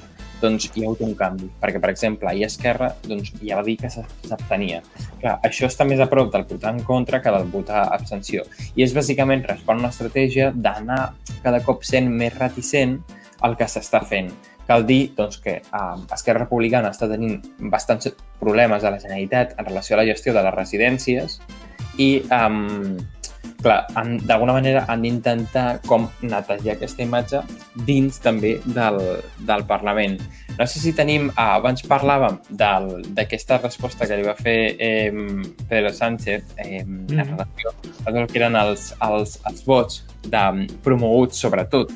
[0.42, 3.76] doncs hi ha hagut un canvi, perquè, per exemple, ahir Esquerra doncs, ja va dir
[3.82, 4.82] que s'abstenia.
[5.20, 8.46] Clar, això està més a prop del votar en contra que del votar abstenció.
[8.76, 11.02] I és bàsicament respon a una estratègia d'anar
[11.44, 13.00] cada cop sent més reticent
[13.42, 14.32] al que s'està fent.
[14.70, 17.40] Cal dir doncs, que eh, Esquerra Republicana està tenint
[17.72, 21.40] bastants problemes a la Generalitat en relació a la gestió de les residències
[21.98, 22.50] i eh,
[23.62, 23.88] clar,
[24.24, 27.42] d'alguna manera han d'intentar com netejar aquesta imatge
[27.88, 29.00] dins també del,
[29.48, 30.20] del Parlament.
[30.58, 31.30] No sé si tenim...
[31.36, 35.12] Ah, abans parlàvem d'aquesta resposta que li va fer eh,
[35.70, 37.08] Pedro Sánchez eh, mm.
[37.16, 37.74] en relació
[38.06, 40.44] a el que eren els, els, els vots de,
[40.84, 41.94] promoguts, sobretot,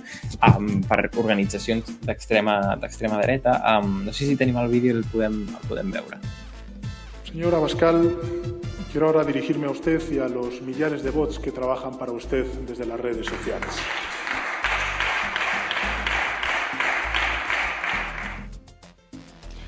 [0.47, 3.57] um, per organitzacions d'extrema dreta.
[3.75, 6.19] Um, no sé si tenim el vídeo i el podem, el podem veure.
[7.27, 8.03] Senyora Bascal,
[8.93, 12.45] Quiero ahora dirigirme a usted y a los millares de bots que trabajan para usted
[12.67, 13.73] desde las redes sociales.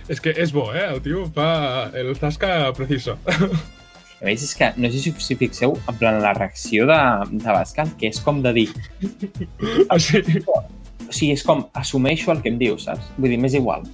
[0.07, 0.83] És que és bo, eh?
[0.85, 3.15] El tio fa el tasca preciso.
[4.21, 6.99] A més, és que no sé si, si fixeu en plan la reacció de,
[7.33, 8.67] de Bascal, que és com de dir...
[9.89, 10.21] Ah, sí?
[10.45, 13.09] O sigui, és com, assumeixo el que em dius, saps?
[13.17, 13.89] Vull dir, m'és igual.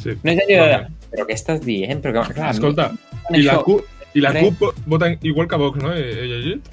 [0.00, 0.16] Sí.
[0.24, 0.80] No és allò de...
[1.12, 2.00] Però què estàs dient?
[2.00, 2.88] Però, clar, Escolta,
[3.36, 3.84] i la, CUP,
[4.16, 5.92] i la CUP vota igual que Vox, no?
[5.92, 6.72] He, he llegit?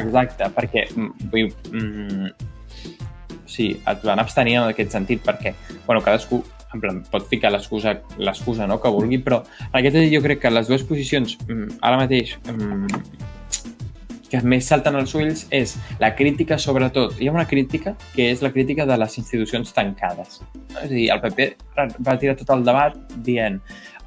[0.00, 2.30] Exacte, perquè mm, vull, mm,
[3.46, 5.54] sí, et van abstenir en aquest sentit perquè,
[5.86, 6.42] bueno, cadascú
[6.74, 10.42] en plan, pot ficar l'excusa l'excusa no, que vulgui, però en aquest sentit jo crec
[10.42, 13.04] que les dues posicions mm, ara mateix mm,
[14.34, 17.14] que més salten als ulls és la crítica, sobretot.
[17.20, 20.40] Hi ha una crítica que és la crítica de les institucions tancades.
[20.42, 20.64] No?
[20.80, 21.46] És a dir, el PP
[22.08, 23.60] va tirar tot el debat dient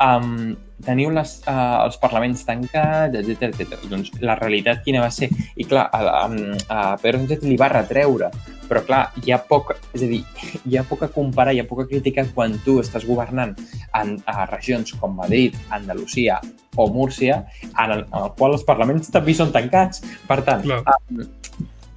[0.04, 0.56] um,
[0.86, 3.80] teniu les, uh, els parlaments tancats, etc etc.
[3.90, 5.30] Doncs la realitat quina va ser?
[5.58, 6.28] I clar, a, a,
[6.70, 8.30] a Pedro Sánchez li va retreure,
[8.68, 10.22] però clar, hi ha poc, és a dir,
[10.68, 13.56] hi ha poc a comparar, hi ha poc a criticar quan tu estàs governant
[13.98, 16.40] en, a regions com Madrid, Andalusia
[16.78, 20.04] o Múrcia, en el, en el qual els parlaments també són tancats.
[20.30, 21.26] Per tant, um,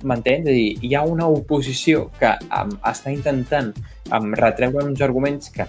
[0.09, 0.47] m'entens?
[0.47, 3.75] És a dir, hi ha una oposició que um, està intentant
[4.09, 5.69] um, retreure uns arguments que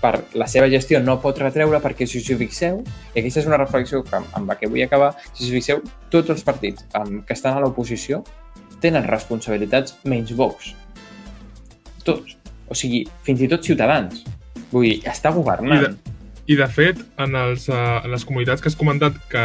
[0.00, 2.80] per la seva gestió no pot retreure perquè si us hi fixeu,
[3.14, 5.82] i aquesta és una reflexió que, amb la que vull acabar, si us fixeu,
[6.12, 8.22] tots els partits que estan a l'oposició
[8.80, 10.72] tenen responsabilitats menys Vox.
[12.04, 12.36] Tots.
[12.70, 14.22] O sigui, fins i tot Ciutadans.
[14.70, 15.82] Vull dir, està governant.
[15.82, 16.16] I de,
[16.54, 19.44] i de fet, en, els, uh, en les comunitats que has comentat que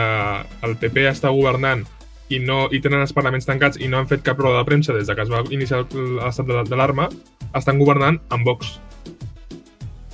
[0.65, 1.83] el PP està governant
[2.29, 4.95] i, no, i tenen els parlaments tancats i no han fet cap roda de premsa
[4.95, 7.09] des de que es va iniciar l'estat d'alarma,
[7.57, 8.79] estan governant amb Vox.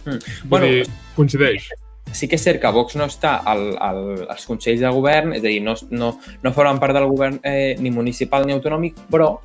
[0.05, 0.49] Mm.
[0.49, 0.83] Bueno, dir,
[1.15, 1.69] coincideix.
[2.11, 4.01] Sí que és cert que Vox no està al, al,
[4.33, 7.77] als consells de govern, és a dir, no, no, no formen part del govern eh,
[7.79, 9.37] ni municipal ni autonòmic, però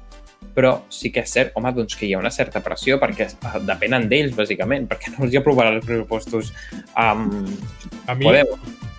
[0.57, 3.27] però sí que és cert, home, doncs que hi ha una certa pressió perquè
[3.69, 6.53] depenen d'ells, bàsicament, perquè no els hi aprovaran els pressupostos
[6.97, 7.51] amb...
[8.09, 8.25] A mi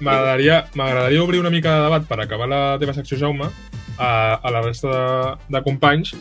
[0.06, 3.50] m'agradaria obrir una mica de debat per acabar la teva secció, Jaume,
[3.98, 6.13] a, a la resta de, de companys,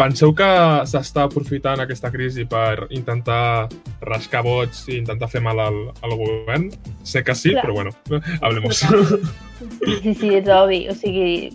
[0.00, 0.48] Penseu que
[0.88, 3.68] s'està aprofitant aquesta crisi per intentar
[4.08, 6.70] rascar vots i intentar fer mal al, al govern?
[7.04, 7.66] Sé que sí, Clar.
[7.66, 7.92] però bueno,
[8.40, 8.80] hablemos.
[8.80, 10.86] Sí, sí, sí, és obvi.
[10.88, 11.50] O sigui,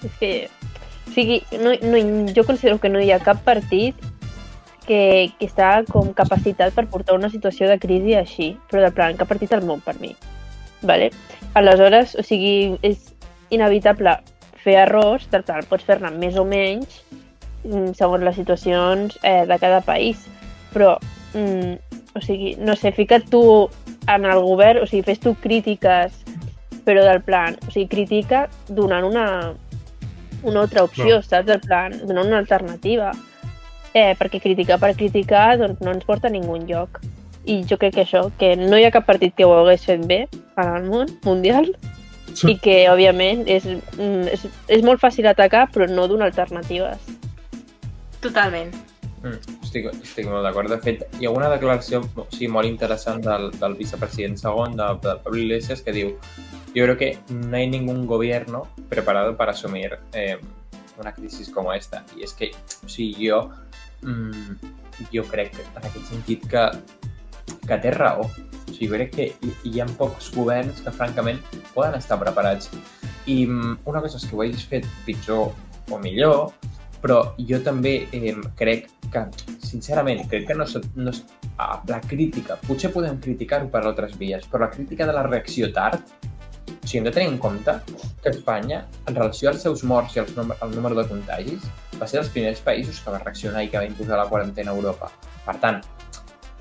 [0.00, 0.30] és que...
[1.06, 2.00] O sigui, no, no,
[2.32, 4.00] jo considero que no hi ha cap partit
[4.86, 9.20] que, que està com capacitat per portar una situació de crisi així, però de plan,
[9.20, 10.14] cap partit al món per mi.
[10.80, 11.10] Vale?
[11.52, 13.12] Aleshores, o sigui, és
[13.52, 14.16] inevitable
[14.64, 17.02] fer errors, per tant, pots fer-ne més o menys,
[17.96, 20.26] segons les situacions eh, de cada país.
[20.74, 20.96] Però,
[21.34, 21.76] mm,
[22.16, 23.42] o sigui, no sé, fica't tu
[24.08, 26.14] en el govern, o sigui, fes tu crítiques,
[26.86, 29.26] però del plan, o sigui, critica donant una,
[30.42, 31.22] una altra opció, no.
[31.22, 31.48] saps?
[31.48, 33.12] Del plan, donant una alternativa.
[33.96, 37.00] Eh, perquè criticar per criticar doncs, no ens porta a ningú lloc.
[37.48, 40.02] I jo crec que això, que no hi ha cap partit que ho hagués fet
[40.04, 40.26] bé
[40.58, 41.70] en el món mundial
[42.34, 42.52] sí.
[42.52, 44.44] i que, òbviament, és, mm, és,
[44.76, 47.00] és molt fàcil atacar, però no donar alternatives.
[48.26, 48.74] Totalment.
[49.22, 50.70] Mm, estic, estic molt d'acord.
[50.70, 54.88] De fet, hi ha una declaració o sigui, molt interessant del, del vicepresident segon, de,
[55.04, 56.14] de Pablo Iglesias, que diu
[56.76, 60.38] yo creo que no hay ningún gobierno preparado para asumir eh,
[60.98, 62.04] una crisis como esta.
[62.16, 62.50] I és que,
[62.84, 63.46] sigui, jo,
[64.02, 64.58] mm,
[65.14, 66.66] jo crec en aquest sentit que,
[67.64, 68.26] que té raó.
[68.26, 71.40] O sigui, crec que hi, hi ha pocs governs que, francament,
[71.72, 72.68] poden estar preparats
[73.26, 75.54] I mm, una cosa és que ho hagis fet pitjor
[75.90, 76.52] o millor,
[77.06, 79.20] però jo també eh, crec que,
[79.62, 80.66] sincerament, crec que no,
[80.98, 81.12] no
[81.86, 86.02] la crítica, potser podem criticar-ho per altres vies, però la crítica de la reacció tard,
[86.66, 87.76] o sigui, hem de tenir en compte
[88.24, 92.08] que Espanya, en relació als seus morts i als num al número de contagis, va
[92.10, 95.12] ser dels primers països que va reaccionar i que va imposar la quarantena a Europa.
[95.46, 95.78] Per tant,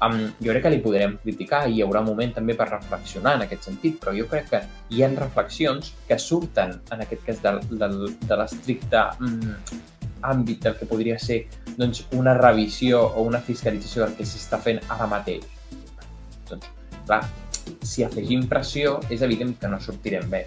[0.06, 3.40] um, jo crec que li podrem criticar i hi haurà un moment també per reflexionar
[3.40, 4.62] en aquest sentit, però jo crec que
[4.94, 9.84] hi ha reflexions que surten, en aquest cas, del, del, de l'estricte mm,
[10.22, 11.46] àmbit del que podria ser
[11.78, 15.44] doncs, una revisió o una fiscalització del que s'està fent ara mateix.
[16.50, 16.70] Doncs,
[17.06, 17.24] clar,
[17.82, 20.46] si afegim pressió, és evident que no sortirem bé.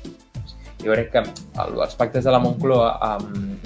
[0.82, 3.56] Jo crec que el, els pactes de la Moncloa um,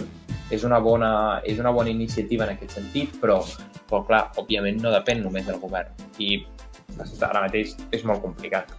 [0.50, 1.12] és, una bona,
[1.44, 3.40] és una bona iniciativa en aquest sentit, però,
[3.88, 5.92] però clar, òbviament no depèn només del govern.
[6.18, 6.40] I
[7.22, 8.72] ara mateix és molt complicat.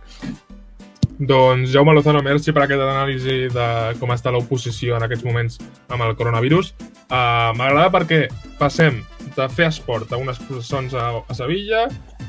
[1.23, 3.65] Doncs Jaume Lozano, merci per aquesta anàlisi de
[3.99, 6.73] com està l'oposició en aquests moments amb el coronavirus.
[7.07, 8.25] Uh, M'agrada perquè
[8.59, 8.97] passem
[9.37, 11.85] de fer esport a unes processons a, a Sevilla,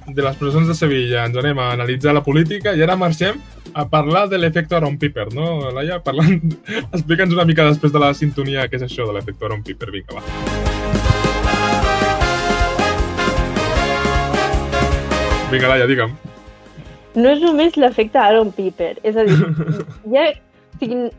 [0.07, 3.41] de les processons de Sevilla ens anem a analitzar la política i ara marxem
[3.75, 5.99] a parlar de l'efecte Aaron Piper, no, Laia?
[6.05, 6.39] Parlant...
[6.95, 9.91] Explica'ns una mica després de la sintonia què és això de l'efecte Aaron Piper.
[9.91, 10.23] Vinga, va.
[15.51, 16.34] Vinga, Laia, digue'm.
[17.15, 19.37] No és només l'efecte Aaron Piper, és a dir,
[20.19, 21.11] ha, o sigui,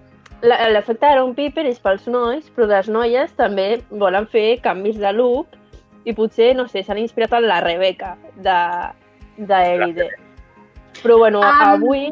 [0.44, 5.14] la- l'efecte Aaron Piper és pels nois, però les noies també volen fer canvis de
[5.16, 5.56] look
[6.06, 8.60] i potser, no sé, s'han inspirat en la Rebeca de,
[9.38, 10.10] de Elite.
[11.02, 12.12] Però bueno, Am, avui...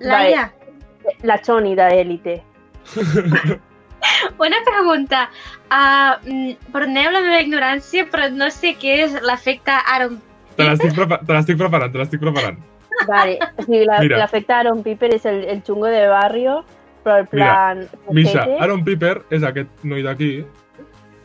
[0.00, 0.46] Laia,
[1.04, 2.42] Vale, la Choni de Elite.
[4.38, 5.28] una pregunta.
[5.70, 10.18] Uh, perdoneu la meva ignorància, però no sé què és l'efecte Aaron
[10.56, 12.58] Te l'estic prepa preparant, te l'estic preparant.
[13.08, 14.18] Vale, sigui, la- Mira.
[14.18, 16.64] l'efecte Aaron Piper és el, el xungo de barrio,
[17.04, 17.86] però el plan...
[18.10, 18.62] Misha, potete.
[18.62, 20.44] Aaron Piper és aquest noi d'aquí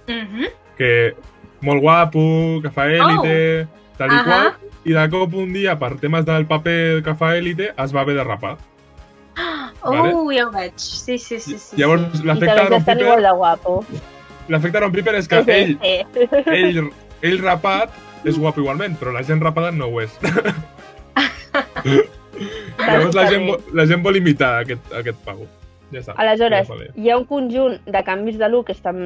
[0.07, 0.45] Mhm.
[0.77, 1.15] que
[1.61, 4.23] molt guapo, que fa élite, tal i Ahà.
[4.25, 4.53] qual,
[4.85, 8.15] i de cop un dia, per temes del paper que fa élite, es va haver
[8.15, 8.57] de rapar.
[9.83, 10.13] Vale.
[10.13, 10.73] Oh, ja ho veig.
[10.77, 11.57] Sí, sí, sí.
[11.59, 12.23] sí Llavors, sí.
[12.23, 13.85] I l'efecte també Aaron Piper, de guapo.
[14.47, 16.29] l'efecte Aaron Piper és que És ell, este.
[16.45, 16.89] ell,
[17.21, 17.89] ell rapat
[18.23, 20.11] és guapo igualment, però la gent rapada no ho és.
[22.86, 25.47] Llavors la gent, la gent vol imitar aquest, aquest pavo.
[25.93, 26.15] Ja està.
[26.19, 28.99] Aleshores, Ja hi ha un conjunt de canvis de look que estan,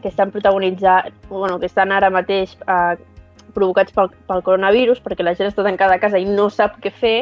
[0.00, 2.94] que estan protagonitzats, bueno, que estan ara mateix eh,
[3.54, 6.92] provocats pel, pel coronavirus, perquè la gent està tancada a casa i no sap què
[6.92, 7.18] fer,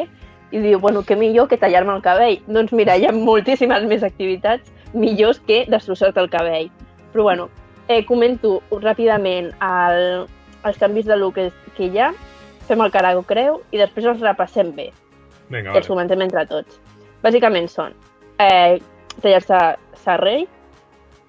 [0.53, 2.37] i diu, bueno, què millor que tallar-me el cabell?
[2.45, 6.69] Doncs mira, hi ha moltíssimes més activitats millors que destrossar-te el cabell.
[7.13, 7.49] Però bueno,
[7.87, 10.27] eh, comento ràpidament el,
[10.63, 12.11] els canvis de look que, que hi ha,
[12.67, 14.89] fem el carago creu i després els repassem bé
[15.49, 15.87] Vinga, i els vale.
[15.87, 16.79] comentem entre tots.
[17.23, 17.95] Bàsicament són
[18.41, 18.79] eh,
[19.21, 19.59] tallar-se
[20.03, 20.47] serrell,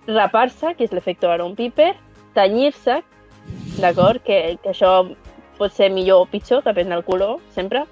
[0.08, 1.92] rapar-se, que és l'efecte Aaron Piper,
[2.34, 3.00] tenyir-se,
[3.80, 4.96] d'acord, que, que això
[5.58, 7.84] pot ser millor o pitjor, depèn del color, sempre,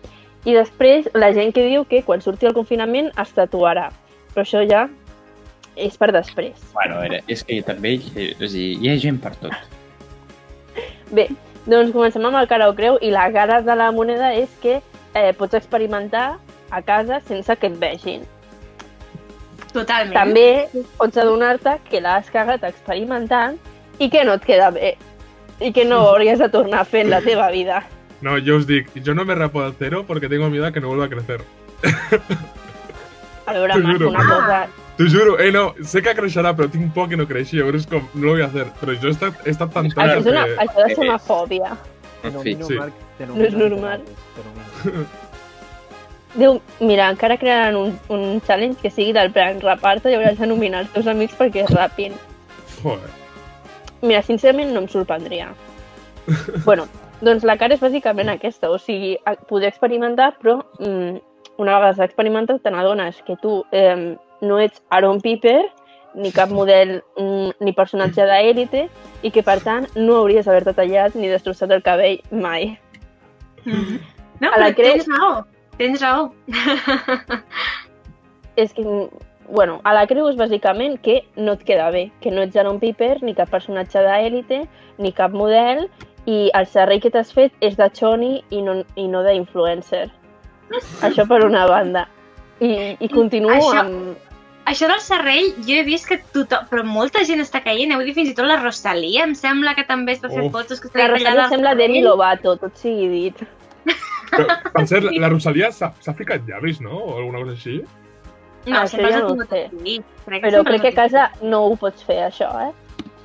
[0.44, 3.90] i després la gent que diu que quan surti el confinament es tatuarà,
[4.32, 4.88] però això ja
[5.78, 6.58] és per després.
[6.74, 9.78] Bueno, a veure, és que també eh, o sigui, hi ha gent per tot.
[11.12, 11.28] Bé,
[11.66, 14.80] doncs comencem amb el cara o creu i la cara de la moneda és que
[15.14, 16.38] eh, pots experimentar
[16.70, 18.26] a casa sense que et vegin.
[19.72, 20.16] Totalment.
[20.16, 23.56] També pots adonar-te que l'has cagat experimentant
[23.98, 24.96] i que no et queda bé
[25.62, 27.82] i que no hauries de tornar a fer en la teva vida.
[28.20, 30.80] No, yo os digo, yo no me rapo al cero porque tengo miedo a que
[30.80, 31.42] no vuelva a crecer.
[33.46, 34.68] A veure, Marc, una cosa...
[35.02, 38.04] T'ho juro, eh, no, sé que creixerà, però tinc por que no creixi, llavors com,
[38.14, 38.68] no lo voy a hacer.
[38.78, 40.54] Però jo he estat, he estat tan Això, és una, que...
[40.62, 41.70] això de ser una fòbia.
[42.22, 42.78] En fi, sí.
[43.26, 44.06] No és normal.
[46.38, 50.52] Diu, mira, encara crearan un, un challenge que sigui del plan rapar-te i hauràs de
[50.54, 52.14] nominar els teus amics perquè es rapin.
[52.78, 53.10] Joder.
[54.06, 55.50] Mira, sincerament no em sorprendria.
[56.68, 56.86] bueno,
[57.26, 59.16] doncs la cara és bàsicament aquesta, o sigui,
[59.50, 61.22] poder experimentar, però mm,
[61.58, 65.62] una vegada s'ha experimentat te n'adones que tu eh, no ets Aaron Piper,
[66.14, 68.88] ni cap model mm, ni personatge d'élite,
[69.22, 72.74] i que per tant no hauries d'haver-te tallat ni destrossat el cabell mai.
[73.64, 74.00] Mhm.
[74.42, 75.44] No, A la però creu- tens raó.
[75.78, 76.32] Tens raó.
[78.56, 79.08] És que, mm,
[79.48, 82.78] bueno, a la creu és bàsicament que no et queda bé, que no ets Aaron
[82.80, 84.66] Piper, ni cap personatge d'élite,
[84.98, 85.88] ni cap model,
[86.26, 90.10] i el serrell que t'has fet és de Choni i no, i no d'influencer.
[91.06, 92.06] Això per una banda.
[92.60, 94.16] I, i continuo Això- amb...
[94.64, 97.90] Això del serrell, jo he vist que tothom, però molta gent està caient.
[97.92, 100.50] Heu vist fins i tot la Rosalia, em sembla que també es va fer Oh.
[100.50, 102.02] fotos que La estava Rosalia sembla Demi.
[102.02, 103.42] Lovato, tot sigui dit.
[104.32, 106.94] Però, per cert, la Rosalia s'ha ficat llavis, no?
[106.96, 107.82] O alguna cosa així?
[108.64, 109.68] No, Això sempre ja no ho sé.
[110.24, 112.70] Crec Però crec que a casa no ho pots fer, això, eh?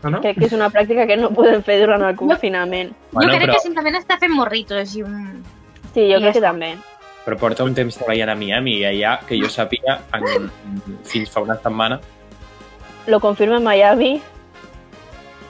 [0.03, 0.19] Ah, no?
[0.21, 2.91] Crec que és una pràctica que no podem fer durant el confinament.
[3.11, 5.43] Bueno, jo crec però- que simplement està fent morritos i un...
[5.93, 6.49] Sí, jo Ja crec que està.
[6.51, 6.73] també.
[7.27, 10.45] Però porta un temps treballant a Miami i allà, que jo sàpiga, en,
[11.03, 11.99] fins fa una setmana,
[13.07, 14.21] Lo confirma Miami.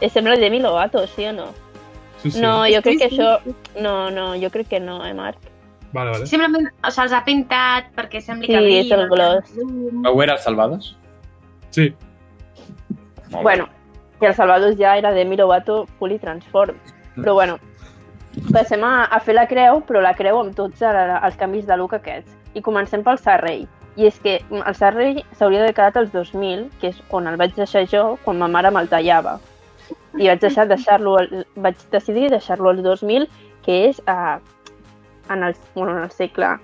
[0.02, 1.48] Eh, Sembla el Demi Lovato, sí o no?
[2.22, 2.42] Sí, sí.
[2.42, 3.22] No, jo crec que Sí, sí.
[3.22, 3.56] això...
[3.82, 5.38] No, no, jo crec que no, eh, Marc?
[5.94, 6.28] Vale, vale.
[6.30, 9.54] Simplement se'ls ha pintat perquè sembli Sí, que és el gloss.
[10.04, 10.96] vau els Salvados?
[11.72, 11.94] Sí,
[13.32, 13.70] Molt Bueno,
[14.22, 16.76] i el Salvador ja era Demi Lovato fully transform.
[17.16, 17.58] Però bueno,
[18.54, 21.78] passem a, a fer la creu, però la creu amb tots el- els canvis de
[21.78, 22.32] look aquests.
[22.54, 23.68] I comencem pel Sarrei.
[23.98, 27.56] I és que el Sarrei s'hauria d'haver quedat als 2000, que és on el vaig
[27.56, 29.40] deixar jo quan ma mare me'l tallava.
[30.18, 33.28] I vaig deixar deixar-lo, al- vaig decidir deixar-lo als 2000,
[33.66, 34.40] que és a,
[35.30, 36.58] en, el, bueno, en el segle,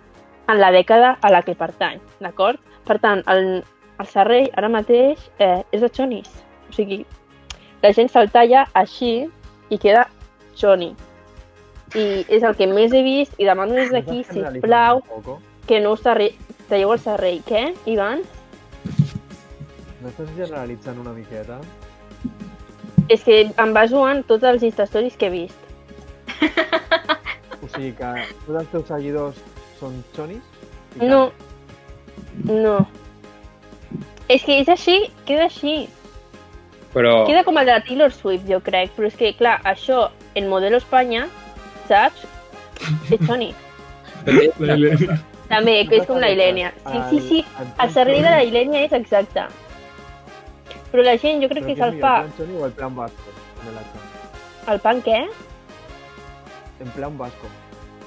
[0.47, 2.59] en la dècada a la que pertany, d'acord?
[2.86, 3.63] Per tant, el,
[3.99, 6.30] el Sarrei ara mateix eh, és de Chonis.
[6.69, 7.05] O sigui,
[7.82, 9.30] la gent se'l talla així
[9.69, 10.05] i queda
[10.59, 10.93] Johnny.
[11.93, 15.03] I és el que més he vist i demano des d'aquí, sisplau,
[15.67, 17.41] que no us talleu el serrei.
[17.45, 18.23] Què, Ivan?
[20.01, 21.59] No estàs generalitzant una miqueta?
[23.13, 25.59] És que em baso en tots els instastories que he vist.
[27.61, 28.11] O sigui que
[28.45, 29.39] tots els teus seguidors
[29.79, 30.43] són xonis?
[30.99, 31.27] No.
[32.49, 32.77] No.
[34.31, 35.83] És que és així, queda així.
[36.93, 38.91] Però, Queda com el de Taylor Swift, jo crec.
[38.97, 40.07] Però és que, clar, això,
[40.39, 41.27] en Modelo Espanya,
[41.93, 42.25] saps?
[43.13, 43.53] És Johnny.
[44.25, 45.19] la Ilenia.
[45.49, 46.71] També, que és com la Ilenia.
[46.87, 47.41] Sí, sí, sí.
[47.83, 49.45] El serrei de la Ilenia és exacte.
[50.93, 52.21] Però la gent, jo crec que se'l fa...
[52.23, 53.35] ¿En plan choni o el plan vasco?
[53.63, 54.73] En el?
[54.73, 55.19] El pan què?
[56.83, 57.49] En plan vasco.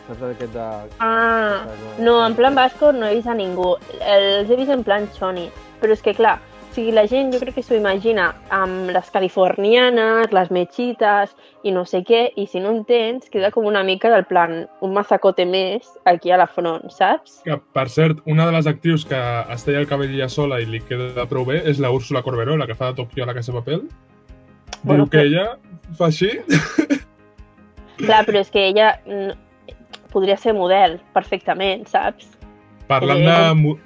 [0.07, 0.67] Saps aquest de...
[1.03, 1.67] Ah,
[1.99, 3.73] no, en plan basco no he vist a ningú.
[4.01, 5.49] Els he vist en plan choni.
[5.81, 6.39] Però és que, clar,
[6.77, 11.33] sigui, la gent jo crec que s'ho imagina amb les californianes, les mechites
[11.67, 14.67] i no sé què, i si no en tens, queda com una mica del plan
[14.85, 17.41] un mazacote més aquí a la front, saps?
[17.47, 19.17] Que, per cert, una de les actrius que
[19.55, 22.57] es talla el cabell ja sola i li queda prou bé és la Úrsula Corberó,
[22.61, 23.83] la que fa de Tokio a la Casa de Papel.
[24.83, 26.31] Bueno, Diu que però- ella fa així.
[27.97, 29.33] Clar, però és que ella mm,
[30.13, 32.29] podria ser model perfectament, saps?
[32.87, 33.77] Parlant Eh, de,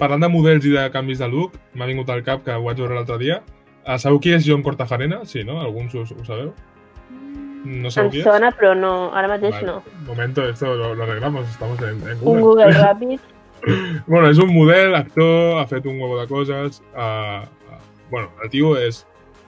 [0.00, 2.80] parlant de models i de canvis de look, m'ha vingut al cap que ho vaig
[2.80, 3.40] veure l'altre dia.
[3.84, 5.22] Uh, sabeu qui és John Cortajarena?
[5.28, 5.60] Sí, no?
[5.60, 6.50] Alguns ho, ho sabeu?
[7.64, 8.24] No sabeu Em qui és?
[8.24, 9.82] sona, però no, ara mateix Vale, no.
[10.00, 12.42] Un momento, esto lo, lo arreglamos, estamos en, en Un Google.
[12.42, 13.20] Google ràpid.
[14.06, 16.80] Bueno, és un model, actor, ha fet un huevo de coses.
[16.94, 17.80] Uh, uh,
[18.10, 19.02] bueno, el tio és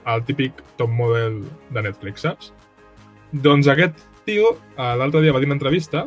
[0.05, 1.39] el típic top model
[1.73, 2.51] de Netflix, saps?
[3.33, 3.97] Doncs aquest
[4.27, 6.05] tio, uh, l'altre dia va dir una entrevista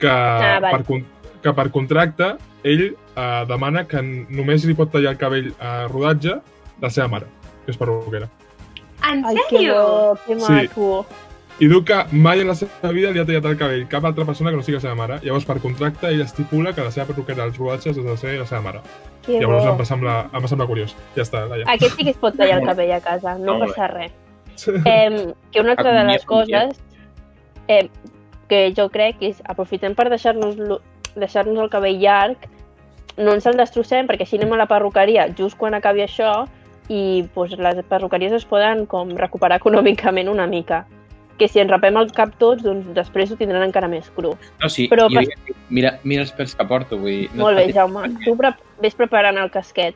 [0.00, 0.80] que, Ah, val.
[0.84, 1.02] per,
[1.44, 6.38] que per contracte ell uh, demana que només li pot tallar el cabell a rodatge
[6.82, 7.26] la seva mare,
[7.64, 8.28] que és perruquera.
[9.10, 9.74] En Ai, que sèrio?
[9.74, 10.52] bo, que Sí.
[10.52, 11.06] maco.
[11.58, 14.26] I diu que mai en la seva vida li ha tallat el cabell cap altra
[14.26, 15.20] persona que no sigui la seva mare.
[15.22, 18.44] Llavors, per contracte, ell estipula que la seva perruquera als rodatges ha de ser la
[18.46, 18.80] seva mare.
[19.24, 19.78] Que Llavors em bo.
[19.78, 20.94] va, semblar, em va semblar curiós.
[21.16, 21.64] Ja està, Laia.
[21.66, 23.66] Aquest sí que es pot tallar el cabell a casa, no bé.
[23.68, 24.12] passa res.
[24.86, 26.78] Eh, que una altra de les coses
[27.68, 27.88] eh,
[28.48, 30.56] que jo crec és aprofitem per deixar-nos
[31.14, 32.36] deixar el cabell llarg,
[33.16, 36.46] no ens el destrossem perquè així anem a la perruqueria just quan acabi això
[36.88, 40.84] i pues, les perruqueries es poden com recuperar econòmicament una mica.
[41.36, 44.30] Que si ens rapem el cap tots, doncs després ho tindran encara més cru.
[44.62, 47.30] no, sí, Però jo, pas- mira, mira els pèls que porto, vull dir...
[47.36, 48.06] Molt bé, Jaume.
[48.24, 49.94] Tu pre ves preparant el casquet.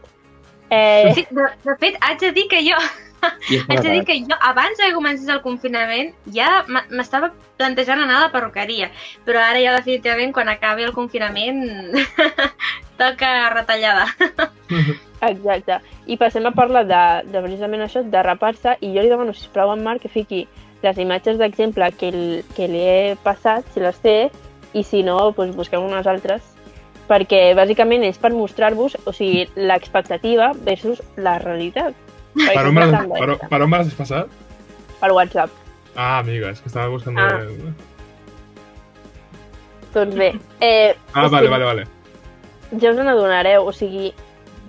[0.70, 2.76] Eh, Sí, de, de fet, haig de dir que jo,
[3.22, 8.16] haig de dir que jo, abans de que comencés el confinament, ja m'estava plantejant anar
[8.16, 8.90] a la perruqueria.
[9.26, 11.62] Però ara ja definitivament, quan acabi el confinament,
[13.00, 14.06] toca retallada.
[15.30, 15.80] Exacte.
[16.06, 19.70] I passem a parlar de, de precisament això, de rapar-se, i jo li demano, sisplau,
[19.70, 20.46] a en Marc que fiqui
[20.82, 24.16] les imatges d'exemple que, l- que li he passat, si les té,
[24.72, 26.40] i si no, doncs busquem unes altres,
[27.10, 31.92] perquè bàsicament és per mostrar-vos, o sigui, l'expectativa versus la realitat.
[32.34, 34.28] Per on, bastant per, per on me l'has passat?
[35.00, 35.50] Per WhatsApp.
[35.96, 37.18] Ah, amiga, és que estava buscant...
[37.18, 37.40] Ah.
[39.94, 40.28] Doncs bé,
[40.60, 41.86] eh, ah vale, que vale, vale.
[42.78, 44.12] ja us n'adonareu, o sigui,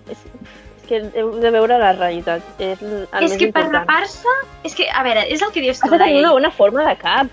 [0.09, 4.33] és, és que heu de veure la realitat, és el és més que per rapar-se,
[4.65, 6.87] és que, a veure, és el que dius Has tu, de tenir una bona forma
[6.87, 7.29] de cap.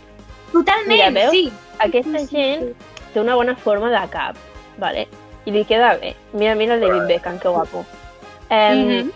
[0.52, 1.32] Totalment, Mira, veus?
[1.32, 1.46] sí.
[1.80, 2.68] Aquesta gent
[3.14, 4.36] té una bona forma de cap,
[4.82, 5.06] vale?
[5.48, 6.12] I li queda bé.
[6.34, 7.86] Mira, mira el David Beckham, que guapo.
[8.50, 9.10] Eh, Mhm.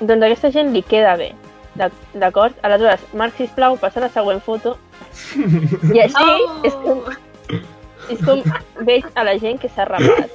[0.00, 1.30] Doncs aquesta gent li queda bé,
[1.76, 2.54] d'ac- d'acord?
[2.64, 4.76] Aleshores, Marc, sisplau, passa la següent foto.
[5.94, 6.60] I així Oh!
[6.64, 7.02] és, com,
[8.10, 8.42] és com
[8.86, 10.30] veig a la gent que s'ha rapat.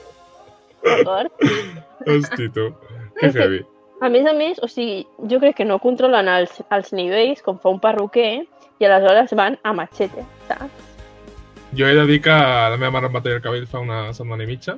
[0.85, 1.31] d'acord?
[2.05, 2.67] Hosti, tu.
[3.19, 3.63] Que heavy.
[4.03, 7.57] A més a més, o sigui, jo crec que no controlen els, els nivells com
[7.57, 8.43] fa un perruquer
[8.79, 10.83] i aleshores van a machete, saps?
[11.75, 14.11] Jo he de dir que la meva mare em va tallar el cabell fa una
[14.13, 14.75] setmana i mitja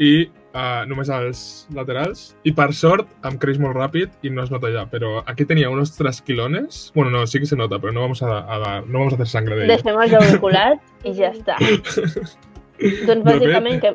[0.00, 0.12] i
[0.54, 1.42] uh, només als
[1.76, 5.44] laterals i per sort em creix molt ràpid i no es nota ja, però aquí
[5.44, 8.98] tenia unos trasquilones, bueno, no, sí que se nota, però no vamos a, a, no
[9.04, 9.76] vamos a hacer sangre de ello.
[9.76, 11.60] Deixem els auriculars i ja està.
[13.06, 13.94] doncs bàsicament que,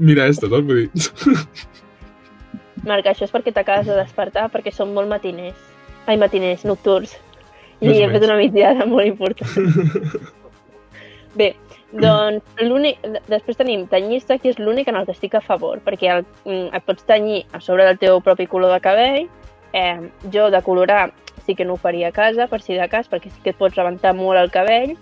[0.00, 0.64] Mira esto, saps?
[0.64, 1.36] Vull dir...
[2.88, 5.58] Marc, això és perquè t'acabes de despertar perquè són molt matiners.
[6.08, 7.12] Ai, matiners, nocturns.
[7.80, 10.30] I Més he fet una migdiada molt important.
[11.34, 11.54] Bé,
[11.92, 12.42] doncs.
[13.28, 16.74] Després tenim tenyir-se, que és l'únic en el que estic a favor, perquè el, mm,
[16.74, 19.28] et pots tenyir a sobre del teu propi color de cabell.
[19.72, 21.12] Eh, jo de colorar
[21.46, 23.56] sí que no ho faria a casa, per si de cas, perquè sí que et
[23.56, 24.96] pots rebentar molt el cabell,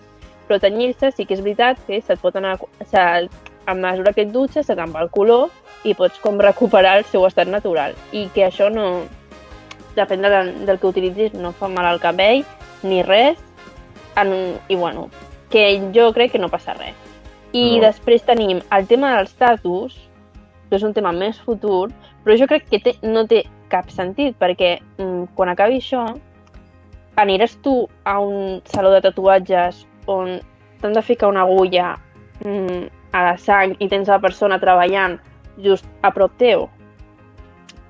[0.46, 2.58] però tenyir-se sí que és veritat que se't pot anar...
[2.84, 3.28] Se,
[3.68, 5.50] a mesura que et dutxes se te'n va el color
[5.84, 7.94] i pots com recuperar el seu estat natural.
[8.12, 9.04] I que això no...
[9.96, 12.44] Depèn del, del que utilitzis, no fa mal al cabell
[12.82, 13.36] ni res.
[14.16, 14.30] En,
[14.68, 15.08] I bueno,
[15.50, 16.94] que jo crec que no passa res.
[17.52, 17.86] I No.
[17.86, 19.96] després tenim el tema dels tatus,
[20.68, 21.88] que és un tema més futur,
[22.24, 26.04] però jo crec que té, no té cap sentit, perquè mm, quan acabi això,
[27.16, 30.38] aniràs tu a un saló de tatuatges on
[30.80, 31.96] t'han de ficar una agulla
[32.44, 35.18] mm, a la sang i tens la persona treballant
[35.64, 36.68] just a prop teu?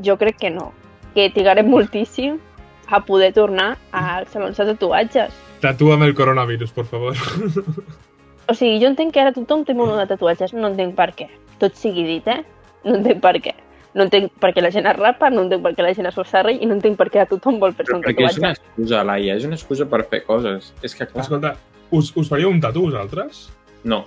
[0.01, 0.73] Jo crec que no.
[1.15, 2.39] Que trigarem moltíssim
[2.89, 5.35] a poder tornar als salons de tatuatges.
[5.61, 7.17] Tatúame el coronavirus, por favor.
[8.49, 11.27] O sigui, jo entenc que ara tothom té mono de tatuatges, no entenc per què.
[11.61, 12.43] Tot sigui dit, eh?
[12.87, 13.53] No entenc per què.
[13.99, 16.15] No entenc per què la gent es rapa, no entenc per què la gent es
[16.17, 18.53] fa serra i no entenc per què a tothom vol fer-se un perquè és una
[18.55, 18.71] tatuatge.
[18.71, 20.73] excusa, Laia, és una excusa per fer coses.
[20.83, 21.55] És que, clar, Escolta,
[21.91, 23.49] us, us faríeu un tatu vosaltres?
[23.85, 24.05] no.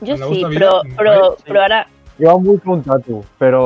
[0.00, 1.46] Jo sí, vida, però, però, mai?
[1.48, 1.78] però ara...
[2.20, 3.62] Jo em vull fer un tatu, però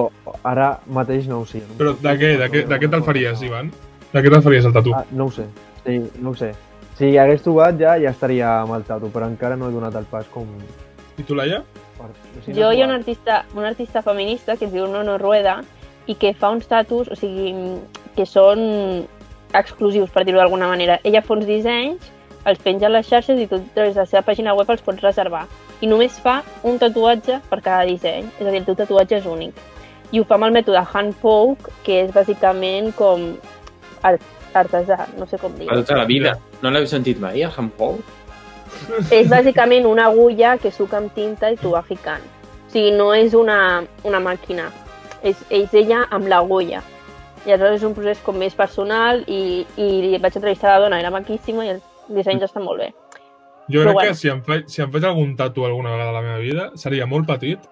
[0.49, 1.61] ara mateix no ho sé.
[1.69, 2.31] No Però de què?
[2.41, 3.43] De què, de què te'l faries.
[3.45, 3.69] Ivan?
[4.15, 4.95] De què te'l faries el tatu?
[4.97, 5.45] Ah, no ho sé.
[5.85, 6.55] Sí, no ho sé.
[6.99, 10.09] Si hagués trobat ja, ja estaria amb el tatu, però encara no he donat el
[10.11, 10.49] pas com...
[11.19, 11.63] I tu, Laia?
[11.99, 12.11] Per...
[12.11, 14.87] o sigui, no Jo he hi ha un artista, un artista feminista que es diu
[14.91, 15.63] Nono Rueda
[16.07, 17.55] i que fa uns tatus, o sigui,
[18.17, 18.63] que són
[19.57, 20.99] exclusius, per dir-ho d'alguna manera.
[21.05, 22.11] Ella fa uns dissenys,
[22.49, 24.83] els penja a les xarxes i tu a través de la seva pàgina web els
[24.85, 25.47] pots reservar.
[25.83, 29.29] I només fa un tatuatge per cada disseny, és a dir, el teu tatuatge és
[29.29, 29.57] únic.
[30.13, 33.31] I ho fa amb el mètode hand poke, que és bàsicament com
[34.59, 35.69] artesà, no sé com dir.
[35.71, 36.37] Per tota la vida.
[36.63, 38.01] No l'heu sentit mai, el handball?
[39.13, 42.25] És bàsicament una agulla que suca amb tinta i t'ho va ficant.
[42.69, 44.71] O sigui, no és una, una màquina,
[45.23, 46.83] és, és ella amb l'agulla.
[47.43, 51.11] I aleshores és un procés com més personal i, i vaig entrevistar la dona, era
[51.11, 52.93] maquíssima i els dissenys estan molt bé.
[53.69, 54.09] Jo Però crec bueno.
[54.11, 56.71] que si em, faig, si em faig algun tatu alguna vegada a la meva vida,
[56.79, 57.63] seria molt petit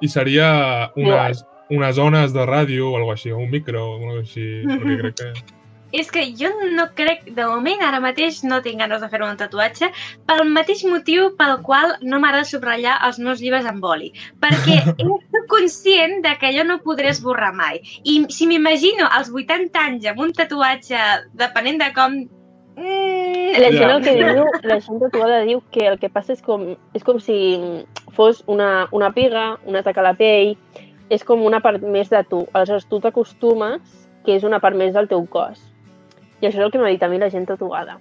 [0.00, 0.48] i seria
[0.96, 4.48] unes, unes zones de ràdio o alguna així, o un micro o alguna cosa així,
[4.66, 5.57] perquè crec que...
[5.92, 9.38] És que jo no crec, de moment, ara mateix no tinc ganes de fer un
[9.40, 9.88] tatuatge
[10.28, 14.10] pel mateix motiu pel qual no m'agrada subratllar els meus llibres amb boli.
[14.42, 17.80] Perquè soc conscient de que jo no podré esborrar mai.
[18.04, 21.04] I si m'imagino als 80 anys amb un tatuatge,
[21.40, 22.18] depenent de com...
[22.78, 26.44] Mm, La gent el que diu, la gent tatuada diu que el que passa és
[26.44, 27.38] com, és com si
[28.14, 30.52] fos una, una piga, un atac a la pell,
[31.08, 32.44] és com una part més de tu.
[32.52, 33.80] Aleshores tu t'acostumes
[34.26, 35.58] que és una part més del teu cos.
[36.40, 37.98] I això és el que m'ha dit a mi la gent tatuada.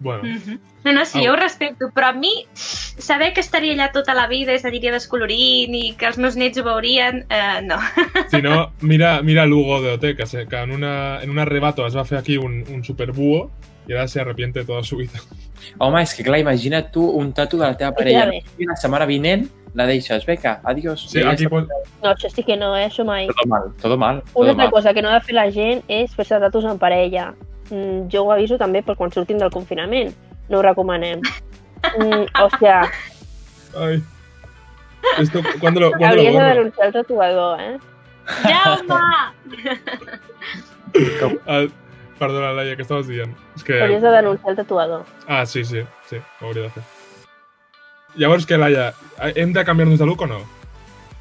[0.00, 0.60] Bueno, Mhm.
[0.84, 1.24] No, no, sí, Au.
[1.26, 4.92] jo ho respecto, però a mi saber que estaria allà tota la vida i s'aniria
[4.92, 7.76] descolorint i que els meus nets ho veurien, eh, no.
[8.30, 11.84] si no, mira, mira Lugo de OT, que, se, que en, una, en un arrebato
[11.86, 13.50] es va fer aquí un, un superbúho
[13.88, 15.18] i ara se arrepiente toda su vida.
[15.78, 18.26] Home, és que clar, imagina't tu un tatu de la teva parella.
[18.26, 18.42] la ve.
[18.58, 20.24] I la setmana vinent la deixes.
[20.26, 21.08] Vinga, adiós.
[21.10, 21.66] Sí, aquí pot...
[22.02, 22.86] No, això sí que no, eh?
[22.86, 23.26] Això mai.
[23.26, 24.16] Todo mal, todo mal.
[24.22, 24.70] Una Todo altra mal.
[24.70, 27.34] cosa que no ha de fer la gent és fer-se tatus en parella.
[27.70, 30.14] Mm, jo ho aviso també per quan surtin del confinament.
[30.48, 31.20] No ho recomanem.
[31.98, 32.90] Mm, o sea,
[33.76, 34.02] Ay.
[35.18, 36.48] Esto, ¿cuándo lo, cuándo lo hauries de borro?
[36.54, 37.78] denunciar el tatuador, eh?
[38.26, 38.94] Jaume!
[41.46, 41.66] Ah,
[42.18, 43.34] perdona, Laia, què estaves dient?
[43.56, 43.76] És que...
[43.80, 45.04] Hauries de denunciar el tatuador.
[45.28, 46.82] Ah, sí, sí, sí, ho hauria de fer.
[48.18, 48.92] Llavors, què, Laia?
[49.36, 50.40] Hem de canviar-nos de look o no?
[50.40, 50.48] No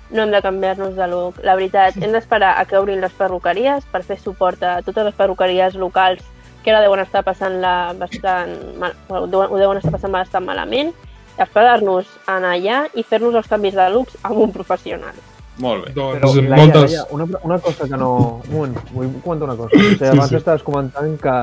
[0.09, 1.41] No hem de canviar-nos de look.
[1.43, 5.15] La veritat, hem d'esperar a que obrin les perruqueries per fer suport a totes les
[5.15, 6.23] perruqueries locals
[6.67, 8.51] que ara deuen estar passant la bastant
[8.81, 10.91] mal, ho deuen, ho deuen estar passant bastant malament,
[11.39, 15.15] esperar-nos a anar allà i fer-nos els canvis de looks amb un professional.
[15.63, 15.93] Molt bé.
[15.95, 16.91] Doncs Però, Laia, moltes...
[16.91, 18.09] Laia, una, una cosa que no...
[18.49, 19.71] Un moment, vull comentar una cosa.
[19.73, 20.35] O sigui, Sí, abans sí.
[20.37, 21.37] estaves comentant que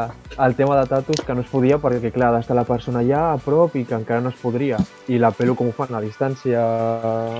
[0.44, 3.24] el tema de tatus que no es podia perquè, clar, ha d'estar la persona allà
[3.32, 4.78] a prop i que encara no es podria.
[5.10, 5.96] I la pelo com ho fan?
[5.98, 6.62] A distància?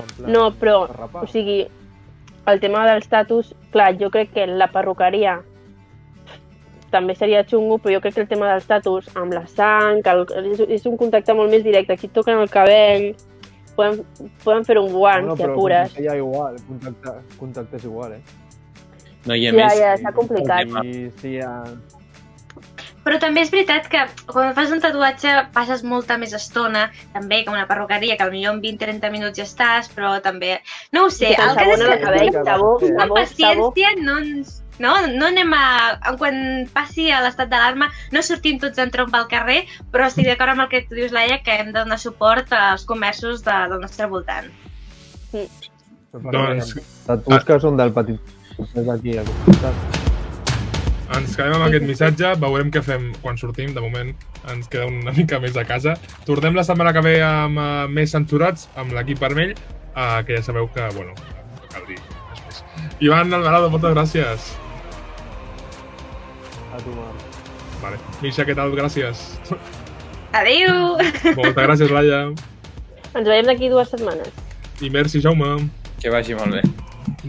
[0.01, 0.81] en plan, No, però,
[1.21, 1.61] o sigui,
[2.51, 5.37] el tema dels tatus, clar, jo crec que la perruqueria
[6.95, 10.25] també seria xungo, però jo crec que el tema dels tatus amb la sang, el,
[10.53, 11.93] és, és un contacte molt més directe.
[11.99, 13.09] Aquí toquen el cabell,
[13.75, 13.99] poden,
[14.45, 15.91] poden fer un guant, no, si però apures.
[15.91, 18.23] contacte ja igual, contacte, contacte és igual, eh?
[19.25, 20.69] No, i a Ja, més, ja, està complicat.
[20.85, 21.51] I sí, ja...
[23.05, 23.99] Però també és veritat que
[24.31, 28.61] quan fas un tatuatge passes molta més estona, també que una perruqueria, que potser en
[28.63, 30.55] 20-30 minuts ja estàs, però també...
[30.91, 32.87] No ho sé, que el que t'ensabona és el cabell, que- sabó, Sí.
[32.87, 33.19] sabó, sabó.
[33.19, 34.55] paciència no ens...
[34.79, 35.65] No, no anem a...
[36.19, 39.61] Quan passi a l'estat d'alarma no sortim tots en trompa al carrer,
[39.91, 42.85] però estic d'acord amb el que tu dius, Laia, que hem de donar suport als
[42.87, 44.49] comerços de, del nostre voltant.
[46.15, 46.75] Doncs
[47.07, 48.33] Tatus que són del petit...
[48.55, 50.01] Costat.
[51.15, 54.13] ens quedem amb aquest missatge, veurem què fem quan sortim, de moment
[54.53, 55.97] ens queda una mica més a casa.
[56.27, 59.55] Tornem la setmana que ve amb uh, més censurats, amb l'equip vermell,
[59.91, 61.99] uh, que ja sabeu que, bueno, no cal dir.
[63.03, 64.53] Ivan Alvarado, moltes gràcies.
[66.75, 67.23] A tu, Marc.
[67.81, 67.99] Vale.
[68.21, 68.73] Misha, què tal?
[68.75, 69.21] Gràcies.
[70.35, 70.97] Adéu!
[71.37, 72.25] Moltes gràcies, Laia.
[73.15, 74.33] Ens veiem d'aquí dues setmanes.
[74.83, 75.69] I merci, Jaume.
[76.01, 76.61] que vagi molt bé.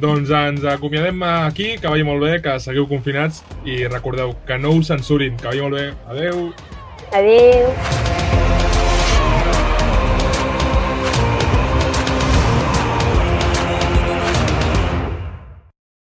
[0.02, 4.74] Doncs ens acomiadem aquí, que vagi molt bé, que seguiu confinats i recordeu que no
[4.76, 5.86] us censurin, que vagi molt bé.
[6.10, 6.50] Adeu!
[7.12, 8.45] Adéu!